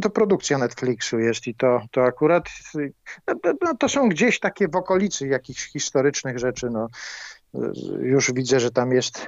[0.02, 2.50] to, produkcja Netflixu jest i to, to akurat
[3.28, 6.70] no, no, to są gdzieś takie w okolicy jakichś historycznych rzeczy.
[6.70, 6.88] No,
[8.00, 9.28] już widzę, że tam jest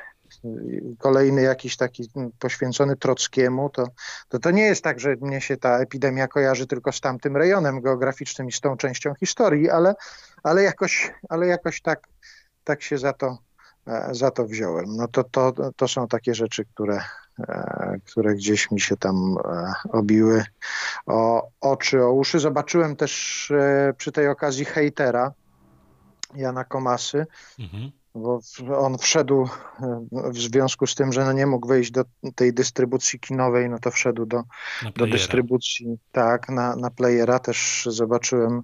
[0.99, 3.87] kolejny jakiś taki poświęcony Trockiemu, to,
[4.29, 7.81] to to nie jest tak, że mnie się ta epidemia kojarzy tylko z tamtym rejonem
[7.81, 9.95] geograficznym i z tą częścią historii, ale,
[10.43, 12.07] ale, jakoś, ale jakoś tak,
[12.63, 13.37] tak się za to,
[13.87, 14.85] e, za to wziąłem.
[14.95, 16.99] No to, to, to są takie rzeczy, które,
[17.39, 20.43] e, które gdzieś mi się tam e, obiły
[21.05, 22.39] o oczy, o uszy.
[22.39, 23.53] Zobaczyłem też
[23.97, 25.31] przy tej okazji hejtera
[26.35, 27.25] Jana Komasy.
[27.59, 28.39] Mhm bo
[28.77, 29.47] on wszedł
[29.79, 32.03] e, w związku z tym, że no nie mógł wejść do
[32.35, 34.43] tej dystrybucji kinowej, no to wszedł do,
[34.95, 37.39] do dystrybucji, tak, na, na playera.
[37.39, 38.61] Też zobaczyłem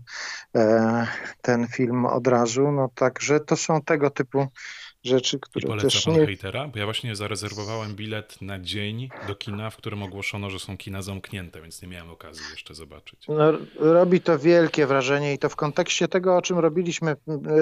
[0.56, 1.08] e,
[1.42, 4.48] ten film od razu, no także to są tego typu
[5.04, 6.26] rzeczy, I które poleca też pan nie...
[6.26, 6.68] hejtera?
[6.68, 11.02] Bo ja właśnie zarezerwowałem bilet na dzień do kina, w którym ogłoszono, że są kina
[11.02, 13.26] zamknięte, więc nie miałem okazji jeszcze zobaczyć.
[13.28, 17.16] No, robi to wielkie wrażenie i to w kontekście tego, o czym robiliśmy,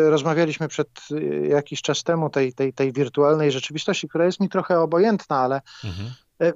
[0.10, 4.80] rozmawialiśmy przed y, jakiś czas temu, tej, tej, tej wirtualnej rzeczywistości, która jest mi trochę
[4.80, 6.14] obojętna, ale Mhm.
[6.42, 6.54] E,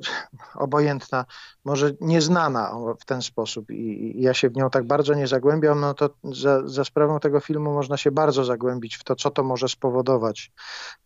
[0.56, 1.26] obojętna,
[1.66, 5.94] może nieznana w ten sposób i, ja się w nią tak bardzo nie zagłębiam, no
[5.94, 9.68] to za, za sprawą tego filmu można się bardzo zagłębić w to, co to może
[9.70, 10.52] spowodować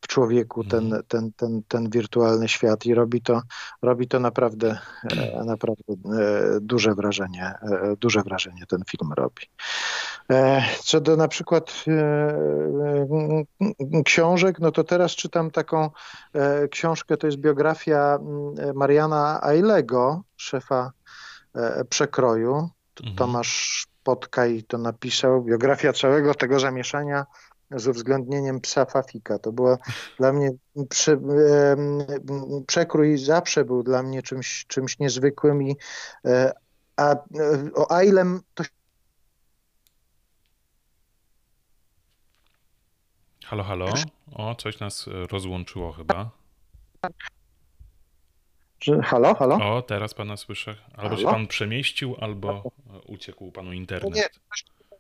[0.02, 1.04] w człowieku, ten, Mhm.
[1.08, 3.42] ten, ten, ten wirtualny świat i robi to,
[3.82, 4.80] robi to naprawdę,
[5.12, 7.54] e, naprawdę e, duże wrażenie,
[8.00, 9.44] duże wrażenie ten film robi.
[10.32, 11.92] E, Co do na przykład e,
[14.00, 15.90] e, książek, no to teraz czytam taką
[16.72, 20.92] książkę, to jest biografia mm, Mariana Ailego, szefa
[21.90, 22.70] przekroju.
[23.00, 23.16] Mhm.
[23.16, 27.26] Tomasz Podkaj to napisał, biografia całego tego zamieszania
[27.72, 29.40] z uwzględnieniem psa Fafika.
[29.40, 29.78] To było
[30.18, 30.52] dla mnie,
[30.90, 32.06] prze, em,
[32.68, 35.76] przekrój zawsze był dla mnie czymś, czymś niezwykłym i
[36.98, 37.16] a
[37.76, 38.64] o Ailem to
[43.50, 43.86] Halo, halo?
[44.36, 46.30] O, coś nas e, rozłączyło chyba.
[48.82, 49.56] że, halo, halo?
[49.76, 50.76] O, teraz pana słyszę.
[50.98, 51.38] Albo się Halo?
[51.38, 52.52] pan przemieścił, albo
[52.94, 54.16] e, uciekł panu internet.
[54.16, 54.28] nie,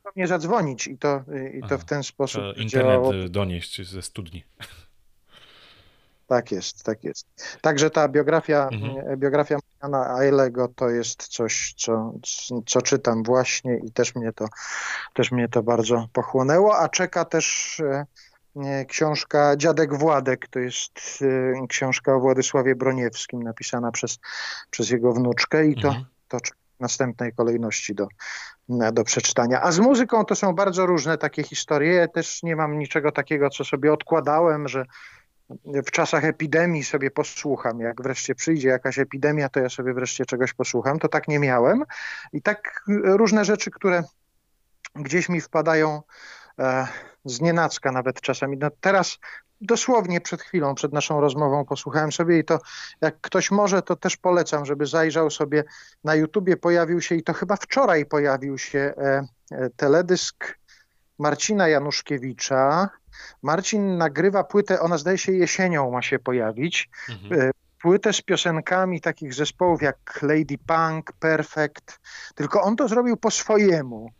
[0.03, 1.23] do mnie zadzwonić i to,
[1.53, 3.05] i to Aha, w ten sposób Trzeba działało.
[3.05, 4.43] internet e, donieść ze studni.
[6.27, 7.57] Tak jest, tak jest.
[7.61, 9.19] Także ta biografia, Mhm.
[9.19, 12.13] biografia Mariana Ailego to jest coś, co,
[12.65, 14.45] co czytam właśnie i też mnie to,
[15.13, 17.81] też mnie to bardzo pochłonęło, a czeka też
[18.87, 24.19] książka Dziadek Władek, to jest e, książka o Władysławie Broniewskim napisana przez,
[24.71, 26.05] przez jego wnuczkę i to, Mhm.
[26.27, 26.37] to
[26.77, 28.07] w następnej kolejności do,
[28.93, 29.61] do przeczytania.
[29.61, 31.93] A z muzyką to są bardzo różne takie historie.
[31.93, 34.85] Ja też nie mam niczego takiego, co sobie odkładałem, że
[35.65, 37.79] w czasach epidemii sobie posłucham.
[37.79, 40.99] Jak wreszcie przyjdzie jakaś epidemia, to ja sobie wreszcie czegoś posłucham.
[40.99, 41.83] To tak nie miałem.
[42.33, 44.03] I tak różne rzeczy, które
[44.95, 46.01] gdzieś mi wpadają
[46.59, 46.87] e,
[47.25, 48.57] z nienacka nawet czasami.
[48.57, 49.17] No teraz
[49.61, 52.59] dosłownie przed chwilą, przed naszą rozmową posłuchałem sobie i to
[53.01, 55.63] jak ktoś może, to też polecam, żeby zajrzał sobie
[56.03, 60.57] na YouTubie pojawił się i to chyba wczoraj pojawił się e, e, teledysk
[61.19, 62.89] Marcina Januszkiewicza.
[63.43, 66.89] Marcin nagrywa płytę, ona zdaje się jesienią ma się pojawić.
[67.09, 67.51] Mhm.
[67.81, 71.99] Płytę z piosenkami takich zespołów jak Lady Punk, Perfect,
[72.35, 74.11] tylko on to zrobił po swojemu.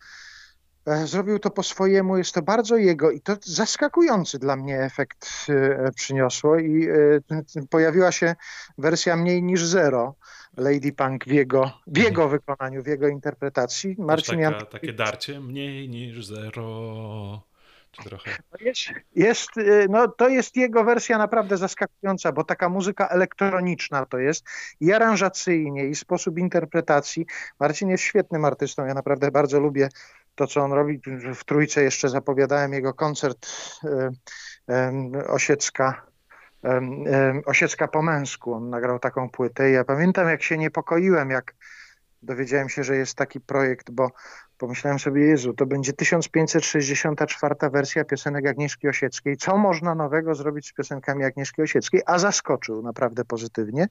[0.88, 5.27] E, Zrobił to po swojemu, jest to bardzo jego i to zaskakujący dla mnie efekt
[5.49, 6.88] e, przyniosło i
[7.31, 8.35] e, pojawiła się
[8.77, 10.15] wersja mniej niż zero
[10.57, 13.95] Lady Punk w jego, w jego wykonaniu, w jego interpretacji.
[13.99, 17.47] Marcin Jan taka, takie darcie mniej niż zero.
[18.03, 18.31] Trochę?
[18.59, 18.81] Jest,
[19.15, 24.45] jest, y, no, to jest jego wersja naprawdę zaskakująca, bo taka muzyka elektroniczna to jest
[24.79, 27.25] i aranżacyjnie, i sposób interpretacji.
[27.59, 29.89] Marcin jest świetnym artystą, ja naprawdę bardzo lubię
[30.38, 31.01] to, co on robi.
[31.35, 33.47] W Trójce jeszcze zapowiadałem jego koncert
[33.83, 34.75] y, y,
[35.17, 35.27] y,
[37.45, 38.53] Osiecka po męsku.
[38.53, 41.55] On nagrał taką płytę i ja pamiętam, jak się niepokoiłem, jak
[42.21, 44.11] dowiedziałem się, że jest taki projekt, bo
[44.57, 49.38] pomyślałem sobie, Jezu, to będzie 1564 wersja piosenek Agnieszki Osieckiej.
[49.38, 52.01] Co można nowego zrobić z piosenkami Agnieszki Osieckiej?
[52.05, 53.88] A zaskoczył naprawdę pozytywnie.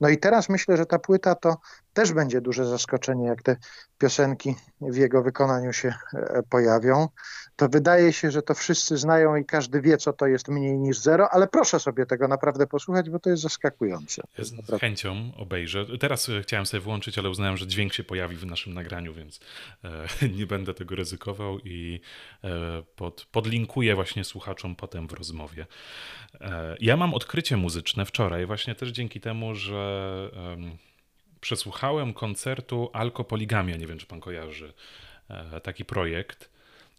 [0.00, 1.56] No i teraz myślę, że ta płyta to
[1.92, 3.56] też będzie duże zaskoczenie, jak te
[3.98, 7.08] piosenki w jego wykonaniu się e, pojawią.
[7.56, 10.98] To wydaje się, że to wszyscy znają i każdy wie, co to jest mniej niż
[10.98, 14.22] zero, ale proszę sobie tego naprawdę posłuchać, bo to jest zaskakujące.
[14.38, 15.86] Z z chęcią obejrzę.
[16.00, 19.40] Teraz e, chciałem sobie włączyć, ale uznałem, że dźwięk się pojawi w naszym nagraniu, więc
[19.84, 22.00] e, nie będę tego ryzykował i
[22.96, 25.66] pod, podlinkuję właśnie słuchaczom potem w rozmowie.
[26.80, 30.30] Ja mam odkrycie muzyczne wczoraj, właśnie też dzięki temu, że
[31.40, 33.76] przesłuchałem koncertu Alkopoligamia.
[33.76, 34.72] Nie wiem, czy pan kojarzy
[35.28, 36.49] e, taki projekt.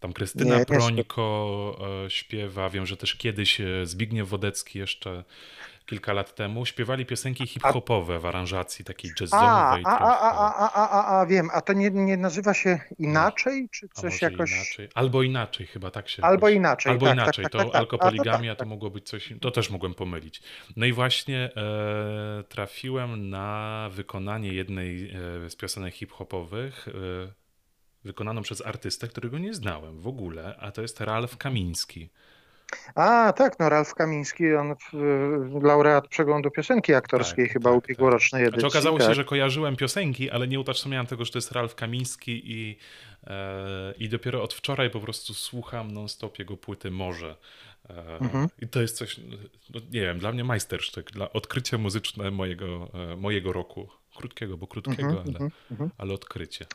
[0.02, 2.70] Tam Krystyna Nie, Prońko e, śpiewa.
[2.70, 5.24] Wiem, że też kiedyś e, Zbigniew Wodecki jeszcze
[5.86, 9.82] kilka lat temu śpiewali piosenki hip-hopowe w aranżacji takiej A, jazzowej.
[9.86, 10.16] a, a, trochę.
[10.18, 14.00] a, a, a, a, a wiem, a to nie, nie nazywa się inaczej, czy A
[14.00, 14.52] coś jakoś...
[14.52, 14.88] inaczej?
[14.94, 16.22] Albo inaczej, chyba tak się.
[16.22, 17.42] Albo jakoś- inaczej, Albo tak, tak, inaczej.
[17.44, 17.76] tak, to tak, tak.
[17.76, 19.32] alkopoligamia A, to tak, mogło być coś.
[19.40, 20.42] To też mogłem pomylić.
[20.76, 25.10] No i właśnie e, trafiłem na wykonanie jednej
[25.44, 26.88] e, z piosenek hip-hopowych.
[27.28, 27.41] E,
[28.04, 32.08] wykonaną przez artystę, którego nie znałem w ogóle, a to jest Ralf Kamiński.
[32.94, 34.74] A, tak, no Ralf Kamiński, on
[35.62, 38.48] laureat przeglądu piosenki aktorskiej tak, chyba tak, ubiegłorocznej tak.
[38.48, 38.60] edycji.
[38.60, 39.08] Znaczy, okazało tak.
[39.08, 42.78] się, że kojarzyłem piosenki, ale nie utożsamiałem tego, że to jest Ralf Kamiński i,
[43.26, 47.36] e, i dopiero od wczoraj po prostu słucham non-stop jego płyty Morze.
[47.90, 48.48] E, mhm.
[48.62, 49.20] I to jest coś,
[49.70, 53.88] no, nie wiem, dla mnie majstersztyk, dla odkrycia muzyczne mojego, e, mojego roku.
[54.16, 55.90] Krótkiego, bo krótkiego, mhm, ale, mhm, mhm.
[55.98, 56.66] ale odkrycie.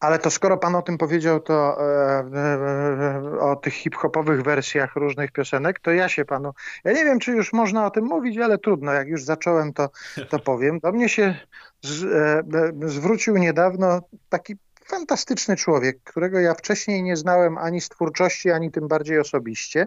[0.00, 5.32] Ale to skoro pan o tym powiedział, to e, e, o tych hip-hopowych wersjach różnych
[5.32, 6.52] piosenek, to ja się panu.
[6.84, 8.92] Ja nie wiem, czy już można o tym mówić, ale trudno.
[8.92, 9.90] Jak już zacząłem, to,
[10.28, 10.78] to powiem.
[10.80, 11.34] Do mnie się
[11.82, 12.38] z, e,
[12.84, 18.70] e zwrócił niedawno taki fantastyczny człowiek, którego ja wcześniej nie znałem ani z twórczości, ani
[18.70, 19.86] tym bardziej osobiście.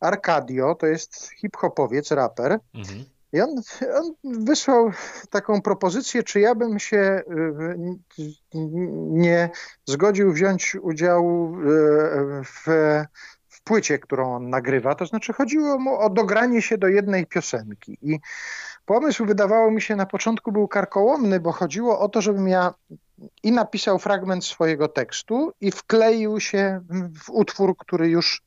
[0.00, 2.58] Arkadio to jest hip-hopowiec, raper.
[2.74, 3.04] Mhm.
[3.34, 3.50] I on,
[3.94, 4.14] on,
[4.44, 4.90] wysłał
[5.30, 7.76] taką propozycję, czy ja bym się y,
[9.10, 9.50] nie
[9.86, 11.64] zgodził wziąć udziału y,
[12.44, 12.66] w,
[13.48, 14.94] w płycie, którą on nagrywa.
[14.94, 17.98] To znaczy chodziło mu o dogranie się do jednej piosenki.
[18.02, 18.20] I
[18.84, 22.74] pomysł wydawało mi się na początku był karkołomny, bo chodziło o to, żebym ja
[23.42, 26.80] i napisał fragment swojego tekstu i wkleił się
[27.24, 28.42] w utwór, który już,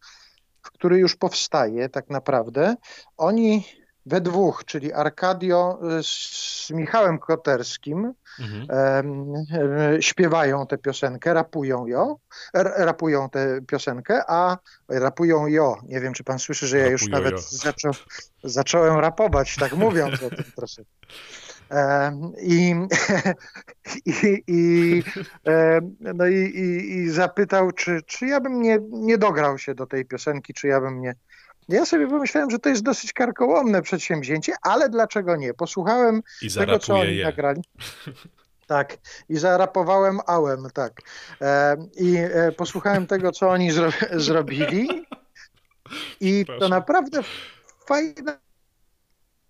[0.62, 2.76] który już powstaje tak naprawdę.
[3.18, 3.66] Oni
[4.08, 8.68] we dwóch, czyli Arkadio z Michałem Koterskim mhm.
[9.96, 12.16] e, śpiewają tę piosenkę, rapują ją,
[12.54, 14.58] rapują tę piosenkę, a
[14.90, 15.78] rapują jo.
[15.84, 17.92] Nie wiem, czy pan słyszy, że ja już nawet zaczą,
[18.44, 21.08] zacząłem rapować, tak mówiąc o tym troszeczkę.
[22.42, 22.76] I,
[24.06, 25.04] i, i,
[26.00, 30.06] no i, i, i zapytał, czy, czy ja bym nie, nie dograł się do tej
[30.06, 31.16] piosenki, czy ja bym nie,
[31.70, 35.54] ja sobie pomyślałem, że to jest dosyć karkołomne przedsięwzięcie, ale dlaczego nie?
[35.54, 36.24] Posłuchałem
[36.56, 37.26] tego, co oni je.
[37.26, 37.62] nagrali.
[38.68, 38.98] Tak,
[39.30, 41.02] i zarapowałem ałem, tak.
[41.42, 43.90] E, I e, posłuchałem tego, co oni zro
[44.28, 45.06] zrobili
[46.20, 46.60] i Proszę.
[46.60, 47.22] to naprawdę
[47.86, 48.38] fajna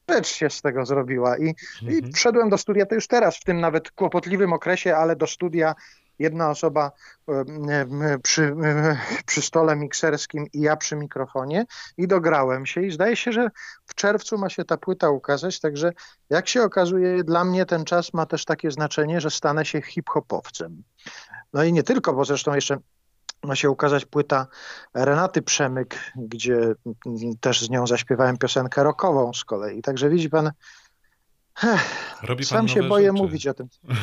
[0.10, 1.38] rzecz się z tego zrobiła.
[1.38, 2.10] I, mhm.
[2.10, 5.76] I wszedłem do studia, to już teraz, w tym nawet kłopotliwym okresie, ale do studia
[6.20, 6.92] jedna osoba
[8.24, 8.56] przy,
[9.26, 11.66] przy stole mikserskim i ja przy mikrofonie
[11.98, 13.50] i dograłem się i zdaje się, że
[13.86, 15.92] w czerwcu ma się ta płyta ukazać, także
[16.30, 20.84] jak się okazuje dla mnie ten czas ma też takie znaczenie, że stanę się hip-hopowcem.
[21.54, 22.78] No i nie tylko, bo zresztą jeszcze
[23.44, 24.48] ma się ukazać płyta
[24.94, 26.74] Renaty Przemyk, gdzie
[27.40, 29.82] też z nią zaśpiewałem piosenkę rockową z kolei.
[29.82, 30.52] Także widzi pan,
[32.24, 33.24] Robi pan sam się boję rzeczy.
[33.24, 33.68] mówić o tym.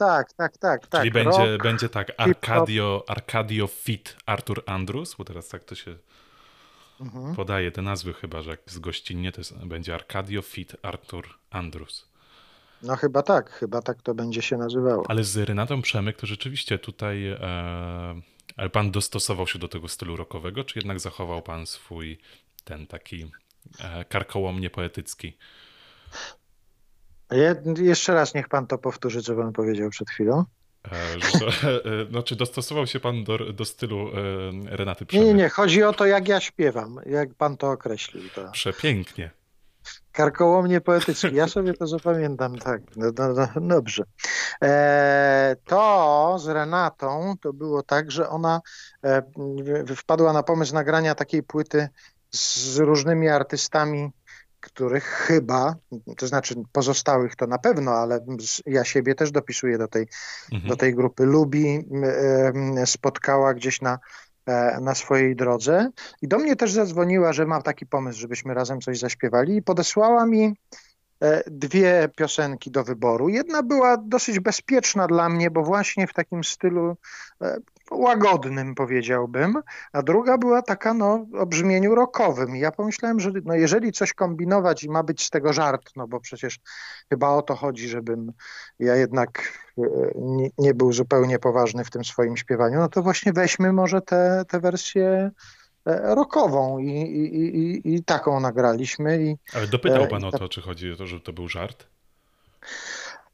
[0.00, 0.86] Tak, tak, tak.
[0.86, 1.00] tak.
[1.00, 5.96] Czyli będzie, Rock, będzie tak Arcadio, Arcadio Fit Artur Andrus, bo teraz tak to się
[7.00, 7.34] mhm.
[7.34, 12.08] podaje te nazwy chyba, że jak z gościnnie to jest, będzie Arcadio Fit Artur Andrus.
[12.82, 15.04] No chyba tak, chyba tak to będzie się nazywało.
[15.08, 18.20] Ale z Renatą Przemyk to rzeczywiście tutaj e,
[18.56, 22.18] ale pan dostosował się do tego stylu rockowego, czy jednak zachował pan swój
[22.64, 23.30] ten taki
[23.80, 25.36] e, karkołomnie poetycki?
[27.30, 30.44] Je, jeszcze raz niech pan to powtórzy, co pan powiedział przed chwilą.
[30.92, 31.20] E,
[31.50, 35.26] że, znaczy dostosował się pan do, do stylu e, Renaty Przemyk.
[35.26, 38.22] Nie, nie, chodzi o to, jak ja śpiewam, jak pan to określił.
[38.34, 38.50] To...
[38.50, 39.30] Przepięknie.
[40.12, 41.34] Karkołomnie poetycki.
[41.34, 42.82] Ja sobie to zapamiętam, tak.
[42.96, 44.04] No, no, no, dobrze.
[44.62, 48.60] E, to z Renatą to było tak, że ona
[49.04, 49.22] e,
[49.96, 51.88] wpadła na pomysł nagrania takiej płyty
[52.30, 54.10] z różnymi artystami
[54.74, 55.74] których chyba,
[56.16, 58.26] to znaczy pozostałych to na pewno, ale
[58.66, 60.06] ja siebie też dopisuję do tej,
[60.52, 60.68] mhm.
[60.68, 61.84] do tej grupy, lubi,
[62.84, 63.98] spotkała gdzieś na,
[64.46, 65.90] e, na swojej drodze.
[66.22, 70.26] I do mnie też zadzwoniła, że mam taki pomysł, żebyśmy razem coś zaśpiewali i podesłała
[70.26, 70.54] mi
[71.22, 73.28] E, dwie piosenki do wyboru.
[73.28, 76.96] Jedna była dosyć bezpieczna dla mnie, bo właśnie w takim stylu
[77.42, 77.56] e,
[77.90, 79.62] łagodnym powiedziałbym,
[79.92, 82.56] a druga była taka no, o brzmieniu rockowym.
[82.56, 86.08] I ja pomyślałem, że no, jeżeli coś kombinować i ma być z tego żart, no
[86.08, 86.58] bo przecież
[87.08, 88.32] chyba o to chodzi, żebym
[88.78, 89.82] ja jednak e,
[90.16, 94.44] nie, nie był zupełnie poważny w tym swoim śpiewaniu, no to właśnie weźmy może te,
[94.48, 95.30] te wersje
[95.86, 99.22] E, rockową i, i, i, i taką nagraliśmy.
[99.22, 101.86] I, Ale dopytał e, pan o to, czy chodzi o to, że to był żart?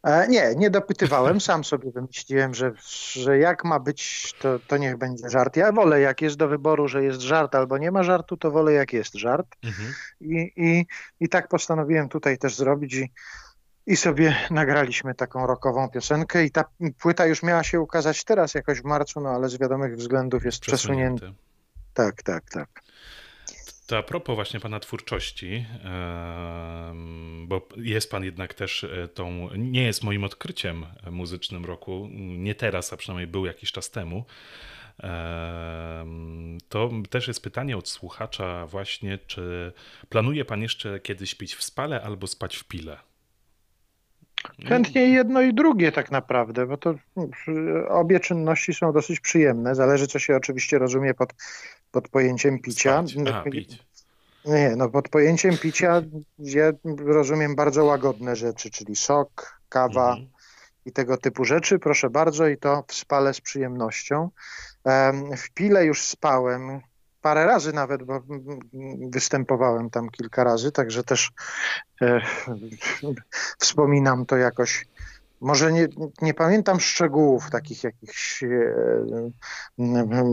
[0.06, 1.40] E, nie, nie dopytywałem.
[1.40, 2.72] Sam sobie wymyśliłem, że,
[3.12, 5.56] że jak ma być, to, to niech będzie żart.
[5.56, 8.72] Ja wolę, jak jest do wyboru, że jest żart albo nie ma żartu, to wolę,
[8.72, 9.46] jak jest żart.
[9.64, 9.94] Mhm.
[10.20, 10.86] I, i,
[11.20, 12.94] I tak postanowiłem tutaj też zrobić.
[12.94, 13.12] I,
[13.86, 16.64] i sobie nagraliśmy taką rockową piosenkę i ta
[16.98, 20.60] płyta już miała się ukazać teraz jakoś w marcu, no ale z wiadomych względów jest
[20.60, 21.26] przesunięta
[21.96, 22.68] tak, tak, tak.
[23.86, 25.66] To a propos właśnie pana twórczości,
[27.44, 32.92] bo jest pan jednak też e, tą, nie jest moim odkryciem muzycznym roku, nie teraz,
[32.92, 34.24] a przynajmniej był jakiś czas temu,
[36.68, 39.72] To też jest pytanie od słuchacza właśnie, czy
[40.08, 42.98] planuje pan jeszcze kiedyś pić w spale albo spać w pile?
[44.68, 46.94] Chętnie jedno i drugie tak naprawdę, bo to
[47.88, 49.74] obie czynności są dosyć przyjemne.
[49.74, 51.34] Zależy, co się oczywiście rozumie pod,
[51.90, 53.04] pod pojęciem picia.
[53.34, 53.86] A, pić.
[54.44, 56.02] Nie, no pod pojęciem picia
[56.38, 60.28] ja rozumiem bardzo łagodne rzeczy, czyli sok, kawa mhm.
[60.84, 61.78] i tego typu rzeczy.
[61.78, 64.30] Proszę bardzo i to w spale z przyjemnością.
[65.36, 66.80] W pile już spałem
[67.22, 68.22] parę razy nawet, bo
[69.10, 71.30] występowałem tam kilka razy, także też
[72.02, 72.20] e,
[73.58, 74.86] wspominam to jakoś.
[75.40, 75.88] Może nie,
[76.22, 78.48] nie pamiętam szczegółów takich jakichś e,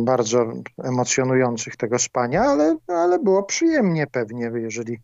[0.04, 5.00] bardzo emocjonujących tego spania, ale, ale było przyjemnie pewnie, jeżeli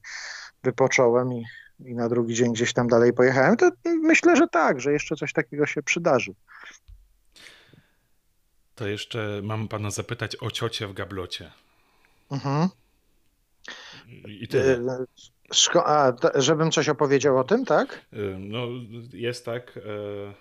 [0.64, 1.46] wypocząłem i,
[1.80, 5.34] i na drugi dzień gdzieś tam dalej pojechałem, to myślę, że tak, że jeszcze coś
[5.34, 6.34] takiego się przydarzy.
[8.76, 11.52] To jeszcze mam pana zapytać o ciocię w gablocie.
[12.32, 12.70] Mhm.
[14.28, 15.06] I tyle.
[15.76, 18.06] E, a, żebym coś opowiedział o tym, tak?
[18.14, 18.68] E, no,
[19.14, 19.78] jest tak.
[19.78, 20.34] E,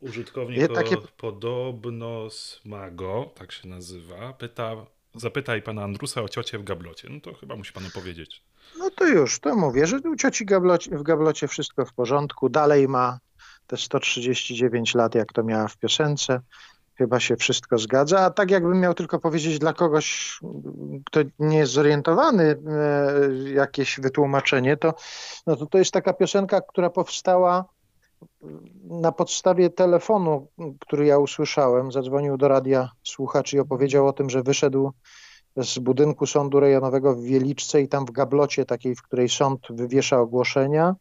[0.00, 0.96] użytkownik takie...
[1.16, 4.76] podobno Smago, tak się nazywa, pyta,
[5.14, 7.08] zapytaj pana Andrusa o ciocię w gablocie.
[7.10, 8.42] No to chyba musi panu powiedzieć.
[8.78, 12.48] No to już, to mówię, że u cioci gablocie, w gablocie wszystko w porządku.
[12.48, 13.18] Dalej ma
[13.66, 16.40] te 139 lat, jak to miała w piosence
[16.98, 18.20] chyba się wszystko zgadza.
[18.20, 20.38] A tak jakbym miał tylko powiedzieć dla kogoś,
[21.06, 24.94] kto nie jest zorientowany, e, jakieś wytłumaczenie, to,
[25.46, 27.64] no to to jest taka piosenka, która powstała
[28.84, 30.48] na podstawie telefonu,
[30.80, 31.92] który ja usłyszałem.
[31.92, 34.92] Zadzwonił do radia słuchacz i opowiedział o tym, że wyszedł
[35.56, 40.20] z budynku sądu rejonowego w Wieliczce i tam w gablocie takiej, w której sąd wywiesza
[40.20, 40.94] ogłoszenia,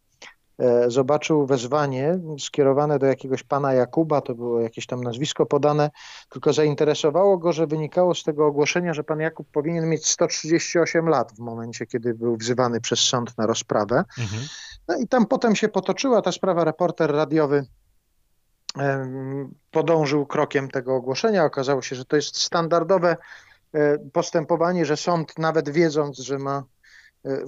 [0.87, 5.89] zobaczył wezwanie skierowane do jakiegoś pana Jakuba, to było jakieś tam nazwisko podane,
[6.29, 11.33] tylko zainteresowało go, że wynikało z tego ogłoszenia, że pan Jakub powinien mieć 138 lat
[11.33, 14.03] w momencie, kiedy był wzywany przez sąd na rozprawę.
[14.19, 14.41] Mhm.
[14.87, 17.65] No i tam potem się potoczyła ta sprawa, reporter radiowy
[19.71, 21.45] podążył krokiem tego ogłoszenia.
[21.45, 23.17] Okazało się, że to jest standardowe
[23.73, 26.63] e, postępowanie, że sąd nawet wiedząc, że ma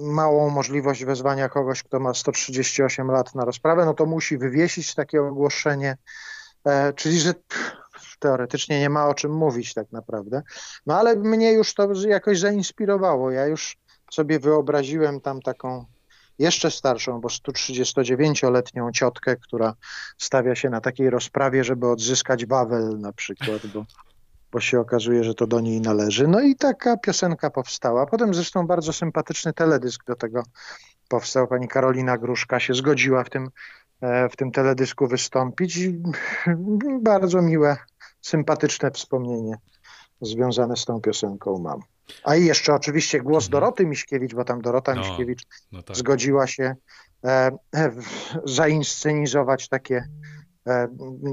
[0.00, 5.22] małą możliwość wezwania kogoś, kto ma 138 lat na rozprawę, no to musi wywiesić takie
[5.22, 5.96] ogłoszenie,
[6.64, 7.34] e, czyli że
[8.18, 10.42] teoretycznie nie ma o czym mówić tak naprawdę.
[10.86, 13.30] No ale mnie już to jakoś zainspirowało.
[13.30, 13.76] Ja już
[14.10, 15.84] sobie wyobraziłem tam taką
[16.38, 19.74] jeszcze starszą, bo 139-letnią ciotkę, która
[20.18, 23.84] stawia się na takiej rozprawie, żeby odzyskać Wawel na przykład, bo
[24.52, 26.28] bo się okazuje, że to do niej należy.
[26.28, 28.06] No i taka piosenka powstała.
[28.06, 30.42] Potem zresztą bardzo sympatyczny teledysk do tego
[31.08, 31.48] powstał.
[31.48, 33.50] Pani Karolina Gruszka się zgodziła w tym,
[34.00, 35.78] e, w tym teledysku wystąpić.
[37.02, 37.76] Bardzo miłe,
[38.20, 39.54] sympatyczne wspomnienie
[40.20, 41.80] związane z tą piosenką mam.
[42.24, 43.50] A i jeszcze oczywiście głos mhm.
[43.50, 45.42] Doroty Miśkiewicz, bo tam Dorota no, Miśkiewicz
[45.72, 45.96] no tak.
[45.96, 46.74] zgodziła się
[47.24, 47.92] e, e,
[48.44, 50.08] zainscenizować takie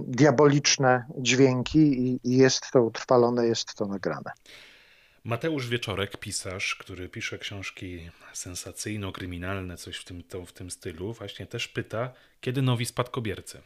[0.08, 4.32] diaboliczne dźwięki i, i jest to utrwalone, jest to nagrane.
[5.24, 11.46] Mateusz Wieczorek, pisarz, który pisze książki sensacyjno-kryminalne, coś w tym, to, w tym stylu, właśnie
[11.46, 13.62] też pyta, kiedy nowi spadkobiercy?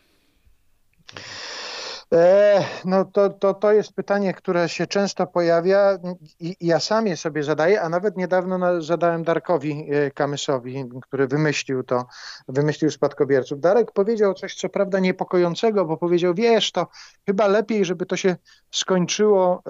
[2.13, 5.97] E, no to, to, to jest pytanie, które się często pojawia
[6.39, 11.83] i ja sam je sobie zadaję, a nawet niedawno zadałem Darkowi e, Kamysowi, który wymyślił
[11.83, 12.05] to,
[12.47, 13.59] wymyślił spadkobierców.
[13.59, 16.87] Darek powiedział coś, co prawda niepokojącego, bo powiedział, wiesz, to
[17.25, 18.35] chyba lepiej, żeby to się
[18.71, 19.63] skończyło,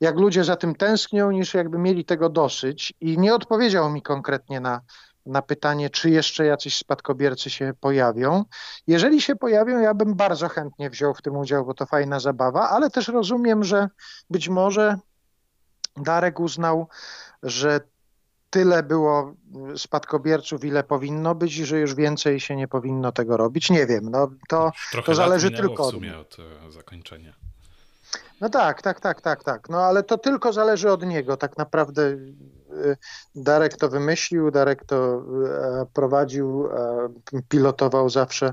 [0.00, 4.60] jak ludzie za tym tęsknią, niż jakby mieli tego dosyć i nie odpowiedział mi konkretnie
[4.60, 4.80] na,
[5.26, 8.44] na pytanie, czy jeszcze jacyś spadkobiercy się pojawią.
[8.86, 12.68] Jeżeli się pojawią, ja bym bardzo chętnie wziął w tym udział, bo to fajna zabawa,
[12.68, 13.88] ale też rozumiem, że
[14.30, 14.98] być może
[15.96, 16.88] Darek uznał,
[17.42, 17.80] że
[18.50, 19.34] tyle było
[19.76, 23.70] spadkobierców, ile powinno być i że już więcej się nie powinno tego robić.
[23.70, 24.72] Nie wiem, no to,
[25.04, 25.88] to zależy tylko od...
[25.88, 26.36] w sumie od
[26.68, 27.32] e, zakończenia.
[28.40, 29.68] No tak, tak, tak, tak, tak.
[29.68, 31.36] No ale to tylko zależy od niego.
[31.36, 32.16] Tak naprawdę
[33.34, 37.08] Darek to wymyślił, Darek to e, prowadził, e,
[37.48, 38.52] pilotował zawsze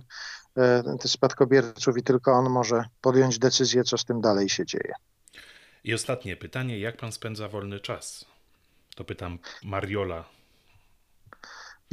[0.57, 4.93] e, spadkobierców i tylko on może podjąć decyzję, co z tym dalej się dzieje.
[5.84, 8.26] I ostatnie pytanie, jak pan spędza wolny czas?
[8.95, 10.26] To pytam Mariola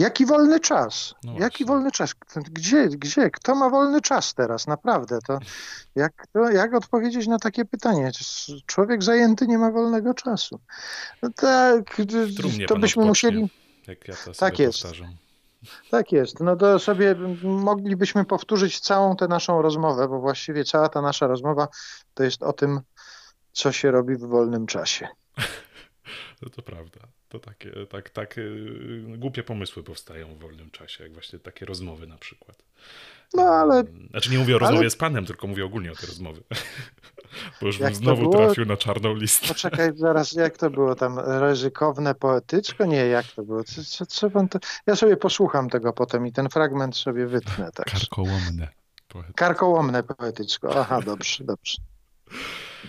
[0.01, 1.15] Jaki wolny czas?
[1.25, 2.15] No Jaki wolny czas?
[2.37, 3.31] Gdzie, gdzie?
[3.31, 4.67] Kto ma wolny czas teraz?
[4.67, 5.19] Naprawdę.
[5.27, 5.39] To
[5.95, 8.11] jak, to jak odpowiedzieć na takie pytanie?
[8.67, 10.61] Człowiek zajęty nie ma wolnego czasu.
[11.23, 11.97] No tak,
[12.69, 13.51] to byśmy musieli.
[13.89, 14.83] Ja to tak jest.
[14.83, 15.17] Powtarzam.
[15.91, 16.41] Tak jest.
[16.41, 21.69] No to sobie moglibyśmy powtórzyć całą tę naszą rozmowę, bo właściwie cała ta nasza rozmowa
[22.15, 22.81] to jest o tym,
[23.53, 25.09] co się robi w wolnym czasie.
[26.43, 27.01] No to prawda.
[27.31, 28.41] To takie, tak, tak
[29.19, 32.63] głupie pomysły powstają w wolnym czasie, jak właśnie takie rozmowy na przykład.
[33.35, 33.85] No ale.
[34.11, 34.91] Znaczy nie mówię o rozmowie ale...
[34.91, 36.41] z panem, tylko mówię ogólnie o tej rozmowie.
[37.61, 39.49] Bo już bym znowu trafił na czarną listę.
[39.49, 41.19] Poczekaj, zaraz, jak to było tam?
[41.19, 42.87] Ryzykowne poetyczko?
[42.87, 43.65] Nie, jak to było?
[43.65, 44.59] Co, co, co pan to...
[44.87, 47.71] Ja sobie posłucham tego potem i ten fragment sobie wytnę.
[47.75, 47.87] Tak.
[47.91, 48.69] Karkołomne.
[49.09, 49.37] Poetyczko.
[49.37, 50.81] Karkołomne poetyczko.
[50.81, 51.77] Aha, dobrze, dobrze.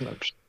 [0.02, 0.41] Dobrze.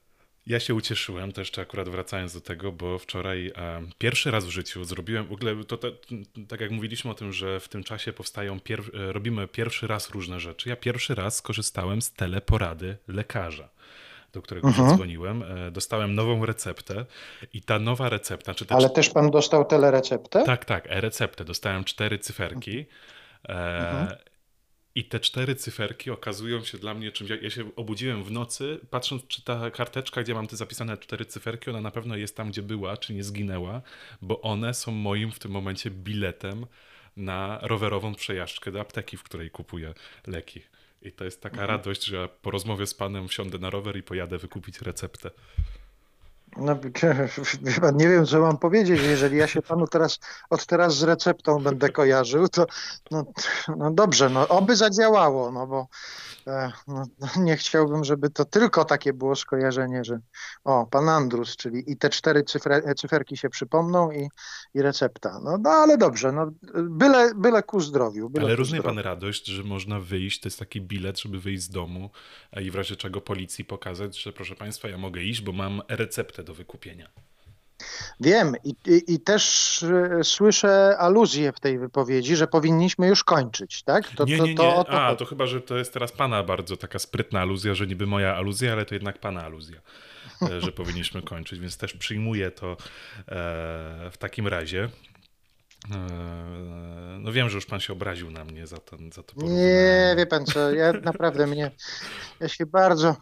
[0.47, 4.85] Ja się ucieszyłem też, akurat wracając do tego, bo wczoraj e, pierwszy raz w życiu
[4.85, 5.89] zrobiłem, w ogóle to, to,
[6.49, 10.11] tak jak mówiliśmy o tym, że w tym czasie powstają, pier, e, robimy pierwszy raz
[10.11, 10.69] różne rzeczy.
[10.69, 13.69] Ja pierwszy raz skorzystałem z teleporady lekarza
[14.33, 14.89] do którego uh-huh.
[14.89, 17.07] zadzwoniłem, e, dostałem nową receptę
[17.53, 18.55] i ta nowa recepta...
[18.55, 20.45] Czy Ale też pan dostał telereceptę?
[20.45, 21.45] Tak, tak, e-receptę.
[21.45, 22.87] Dostałem cztery cyferki.
[23.49, 24.17] Uh-huh.
[24.95, 27.31] I te cztery cyferki okazują się dla mnie czymś.
[27.43, 31.71] Ja się obudziłem w nocy, patrząc, czy ta karteczka, gdzie mam te zapisane cztery cyferki,
[31.71, 33.83] ona na pewno jest tam, gdzie była, czy nie zginęła,
[34.23, 36.67] bo one są moim w tym momencie biletem
[37.17, 39.95] na rowerową przejażdżkę do apteki, w której kupuję
[40.27, 40.61] leki.
[41.03, 41.71] I to jest taka mhm.
[41.71, 45.31] radość, że po rozmowie z panem wsiądę na rower i pojadę wykupić receptę.
[46.57, 46.77] No,
[47.95, 49.01] nie wiem, co mam powiedzieć.
[49.03, 50.19] Jeżeli ja się panu teraz
[50.51, 52.67] od teraz z receptą będę kojarzył, to
[53.11, 53.25] no,
[53.77, 55.89] no dobrze, no oby zadziałało, no bo
[56.47, 57.05] e, no,
[57.45, 60.21] nie chciałbym, żeby to tylko takie było skojarzenie, że
[60.65, 64.29] o, pan Andrus, czyli i te cztery cyfre, cyferki się przypomną i,
[64.75, 65.41] i recepta.
[65.45, 66.51] No, no ale dobrze, no,
[66.83, 68.31] byle, byle ku zdrowiu.
[68.31, 71.71] Byle ale rozumie pan radość, że można wyjść, to jest taki bilet, żeby wyjść z
[71.71, 72.11] domu
[72.61, 76.42] i w razie czego policji pokazać, że proszę państwa, ja mogę iść, bo mam receptę
[76.43, 77.09] do wykupienia.
[78.21, 83.83] Wiem i, i, i, też e, słyszę aluzję w tej wypowiedzi, że powinniśmy już kończyć,
[83.83, 84.09] tak?
[84.09, 84.55] To, nie, nie, nie.
[84.55, 87.87] To, to, A, to chyba, że to jest teraz pana bardzo taka sprytna aluzja, że
[87.87, 89.81] niby moja aluzja, ale to jednak pana aluzja,
[90.43, 92.77] e, że powinniśmy kończyć, więc też przyjmuję to e,
[94.11, 94.89] w takim razie.
[97.19, 100.27] No wiem, że już pan się obraził na mnie za to, za to Nie, wie
[100.27, 101.71] pan co, ja naprawdę mnie,
[102.41, 103.17] ja się bardzo,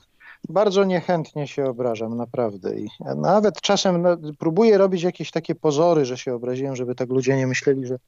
[0.48, 2.80] bardzo niechętnie się obrażam, naprawdę.
[2.80, 7.36] I nawet czasem no, próbuję robić jakieś takie pozory, że się obraziłem, żeby tak ludzie
[7.36, 7.98] nie myśleli, że,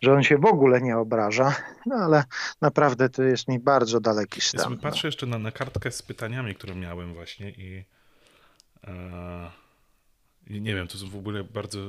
[0.00, 1.56] że on się w ogóle nie obraża.
[1.86, 2.24] No ale
[2.60, 4.72] naprawdę to jest mi bardzo daleki stan.
[4.72, 7.84] Ja patrzę jeszcze na, na kartkę z pytaniami, które miałem właśnie i
[8.86, 9.50] e,
[10.50, 11.84] nie wiem, to są w ogóle bardzo e,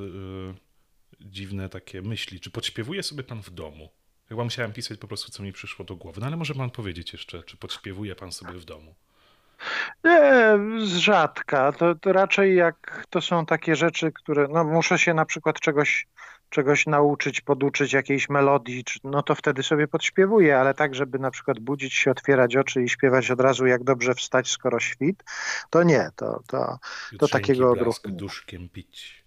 [1.22, 2.40] dziwne takie myśli.
[2.40, 3.90] Czy podśpiewuje sobie pan w domu?
[4.30, 6.22] Chyba musiałem pisać po prostu, co mi przyszło do głowy.
[6.22, 8.96] No ale może pan powiedzieć jeszcze, czy podśpiewuje pan sobie w domu?
[10.04, 11.72] Nie, z rzadka.
[11.72, 16.08] To, to, raczej jak to są takie rzeczy, które, no muszę się na przykład czegoś,
[16.50, 21.60] czegoś nauczyć, poduczyć jakiejś melodii, no to wtedy sobie podśpiewuję, ale tak, żeby na przykład
[21.60, 25.24] budzić się, otwierać oczy i śpiewać od razu jak dobrze wstać, skoro świt,
[25.70, 26.80] to nie, to, to,
[27.20, 28.10] to takiego odruchu.
[28.10, 29.26] duszkiem pić.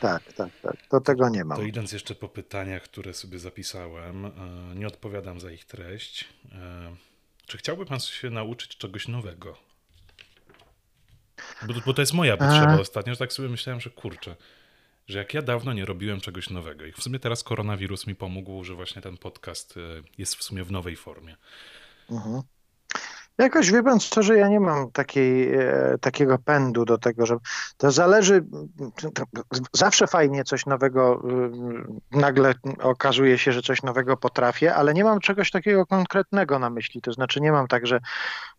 [0.00, 0.76] Tak, tak, tak.
[0.88, 1.58] To tego nie mam.
[1.58, 4.30] To idąc jeszcze po pytaniach, które sobie zapisałem, e,
[4.74, 6.28] nie odpowiadam za ich treść.
[7.50, 9.56] E, czy chciałby pan się nauczyć czegoś nowego?
[11.66, 12.80] Bo, bo to jest moja potrzeba A.
[12.80, 14.36] ostatnio, że tak sobie myślałem, że kurczę,
[15.08, 18.64] że jak ja dawno nie robiłem czegoś nowego i w sumie teraz koronawirus mi pomógł,
[18.64, 19.80] że właśnie ten podcast e,
[20.18, 21.36] jest w sumie w nowej formie.
[22.10, 22.42] Mhm.
[23.40, 27.36] Jakoś wie pan szczerze, ja nie mam takiej, e, takiego pędu do tego, że
[27.76, 28.44] to zależy,
[29.72, 31.22] zawsze fajnie coś nowego,
[32.12, 36.70] y, nagle okazuje się, że coś nowego potrafię, ale nie mam czegoś takiego konkretnego na
[36.70, 38.00] myśli, to znaczy nie mam tak, że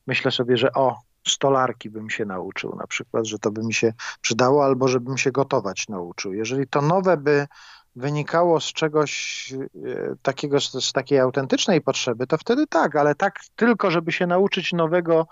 [0.08, 3.94] myślę sobie, że o, stolarki bym się nauczył na przykład, że to by mi się
[4.22, 6.34] przydało, albo żebym się gotować nauczył.
[6.34, 7.48] Jeżeli to nowe by
[7.96, 13.92] wynikało z czegoś e, takiego, z, takiej autentycznej potrzeby, to wtedy tak, ale tak tylko,
[13.92, 15.28] żeby się nauczyć nowego,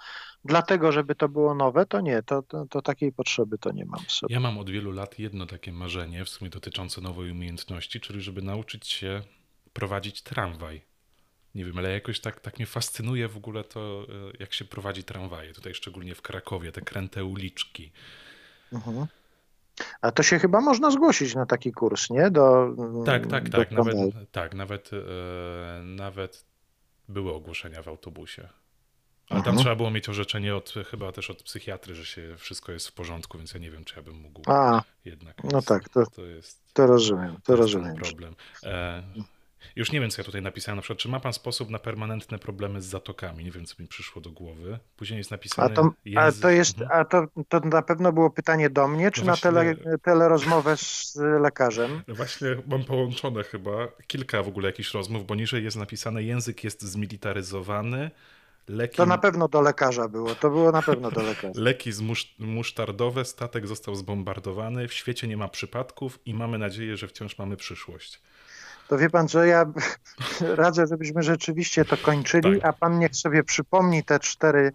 [0.46, 4.00] dlatego, żeby to było nowe, to nie, to, to, to takiej potrzeby to nie mam
[4.06, 4.34] w sobie.
[4.34, 8.42] Ja mam od wielu lat jedno takie marzenie, w sumie dotyczące nowej umiejętności, czyli żeby
[8.42, 9.22] nauczyć się
[9.74, 10.82] prowadzić tramwaj.
[11.56, 15.04] Nie wiem, ale jakoś tak, tak mnie fascynuje w ogóle to, e, jak się prowadzi
[15.04, 15.54] tramwaje.
[15.54, 17.92] Tutaj szczególnie w Krakowie, te kręte uliczki.
[18.74, 19.08] Mhm.
[20.02, 22.32] A to się chyba można zgłosić na taki kurs, nie?
[22.32, 22.76] Do,
[23.06, 23.72] tak, tak, do tak.
[23.72, 23.98] Nawet,
[24.32, 26.46] tak, nawet, e, nawet
[27.10, 28.50] były ogłoszenia w autobusie.
[29.30, 29.58] Ale tam mhm.
[29.58, 33.38] trzeba było mieć orzeczenie od, chyba też od psychiatry, że się wszystko jest w porządku,
[33.38, 35.44] więc ja nie wiem, czy ja bym mógł A, jednak.
[35.44, 36.74] No tak, to, to jest.
[36.74, 37.96] To rozumiem, to, to rozumiem.
[37.96, 38.36] problem.
[38.64, 39.04] E,
[39.76, 40.76] Już nie wiem, co ja tutaj napisałem.
[40.76, 43.44] Na przykład, czy ma pan sposób na permanentne problemy z zatokami?
[43.44, 44.80] Nie wiem, co mi przyszło do głowy.
[44.98, 45.72] Później jest napisane.
[45.72, 47.02] A to, a to jest, Mhm.
[47.02, 50.78] a to, to na pewno było pytanie do mnie, czy No na właśnie- tele, telerozmowę
[50.78, 52.02] z lekarzem?
[52.08, 53.72] No Właśnie mam połączone chyba
[54.08, 58.12] kilka w ogóle jakichś rozmów, bo niżej jest napisane język jest zmilitaryzowany,
[58.68, 61.62] leki, To na pewno do lekarza było, to było na pewno do lekarza.
[61.70, 67.08] leki zmusz, musztardowe, statek został zbombardowany, w świecie nie ma przypadków i mamy nadzieję, że
[67.08, 68.22] wciąż mamy przyszłość.
[68.90, 69.66] To wie pan, że ja
[70.64, 72.70] radzę, żebyśmy rzeczywiście to kończyli, Tak.
[72.70, 74.72] a pan niech sobie przypomni te cztery,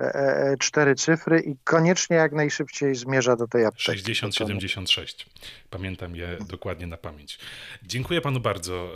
[0.00, 3.84] e, e, cztery cyfry i koniecznie jak najszybciej zmierza do tej apteki.
[3.84, 5.26] 6076.
[5.70, 7.38] Pamiętam je dokładnie na pamięć.
[7.82, 8.92] Dziękuję panu bardzo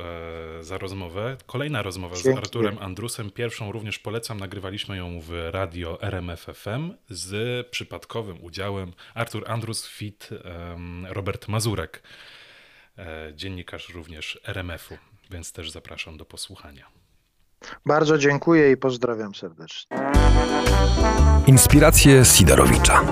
[0.60, 1.36] e, za rozmowę.
[1.46, 2.38] Kolejna rozmowa z Dziękuję.
[2.38, 3.30] Arturem Andrusem.
[3.30, 4.40] Pierwszą również polecam.
[4.40, 10.28] Nagrywaliśmy ją w radio RMF FM z przypadkowym udziałem Artur Andrus fit
[11.08, 12.02] Robert Mazurek,
[13.34, 14.98] dziennikarz również RMF-u,
[15.30, 16.86] więc też zapraszam do posłuchania.
[17.86, 19.96] Bardzo dziękuję i pozdrawiam serdecznie.
[21.46, 23.04] Inspiracje Sidorowicza.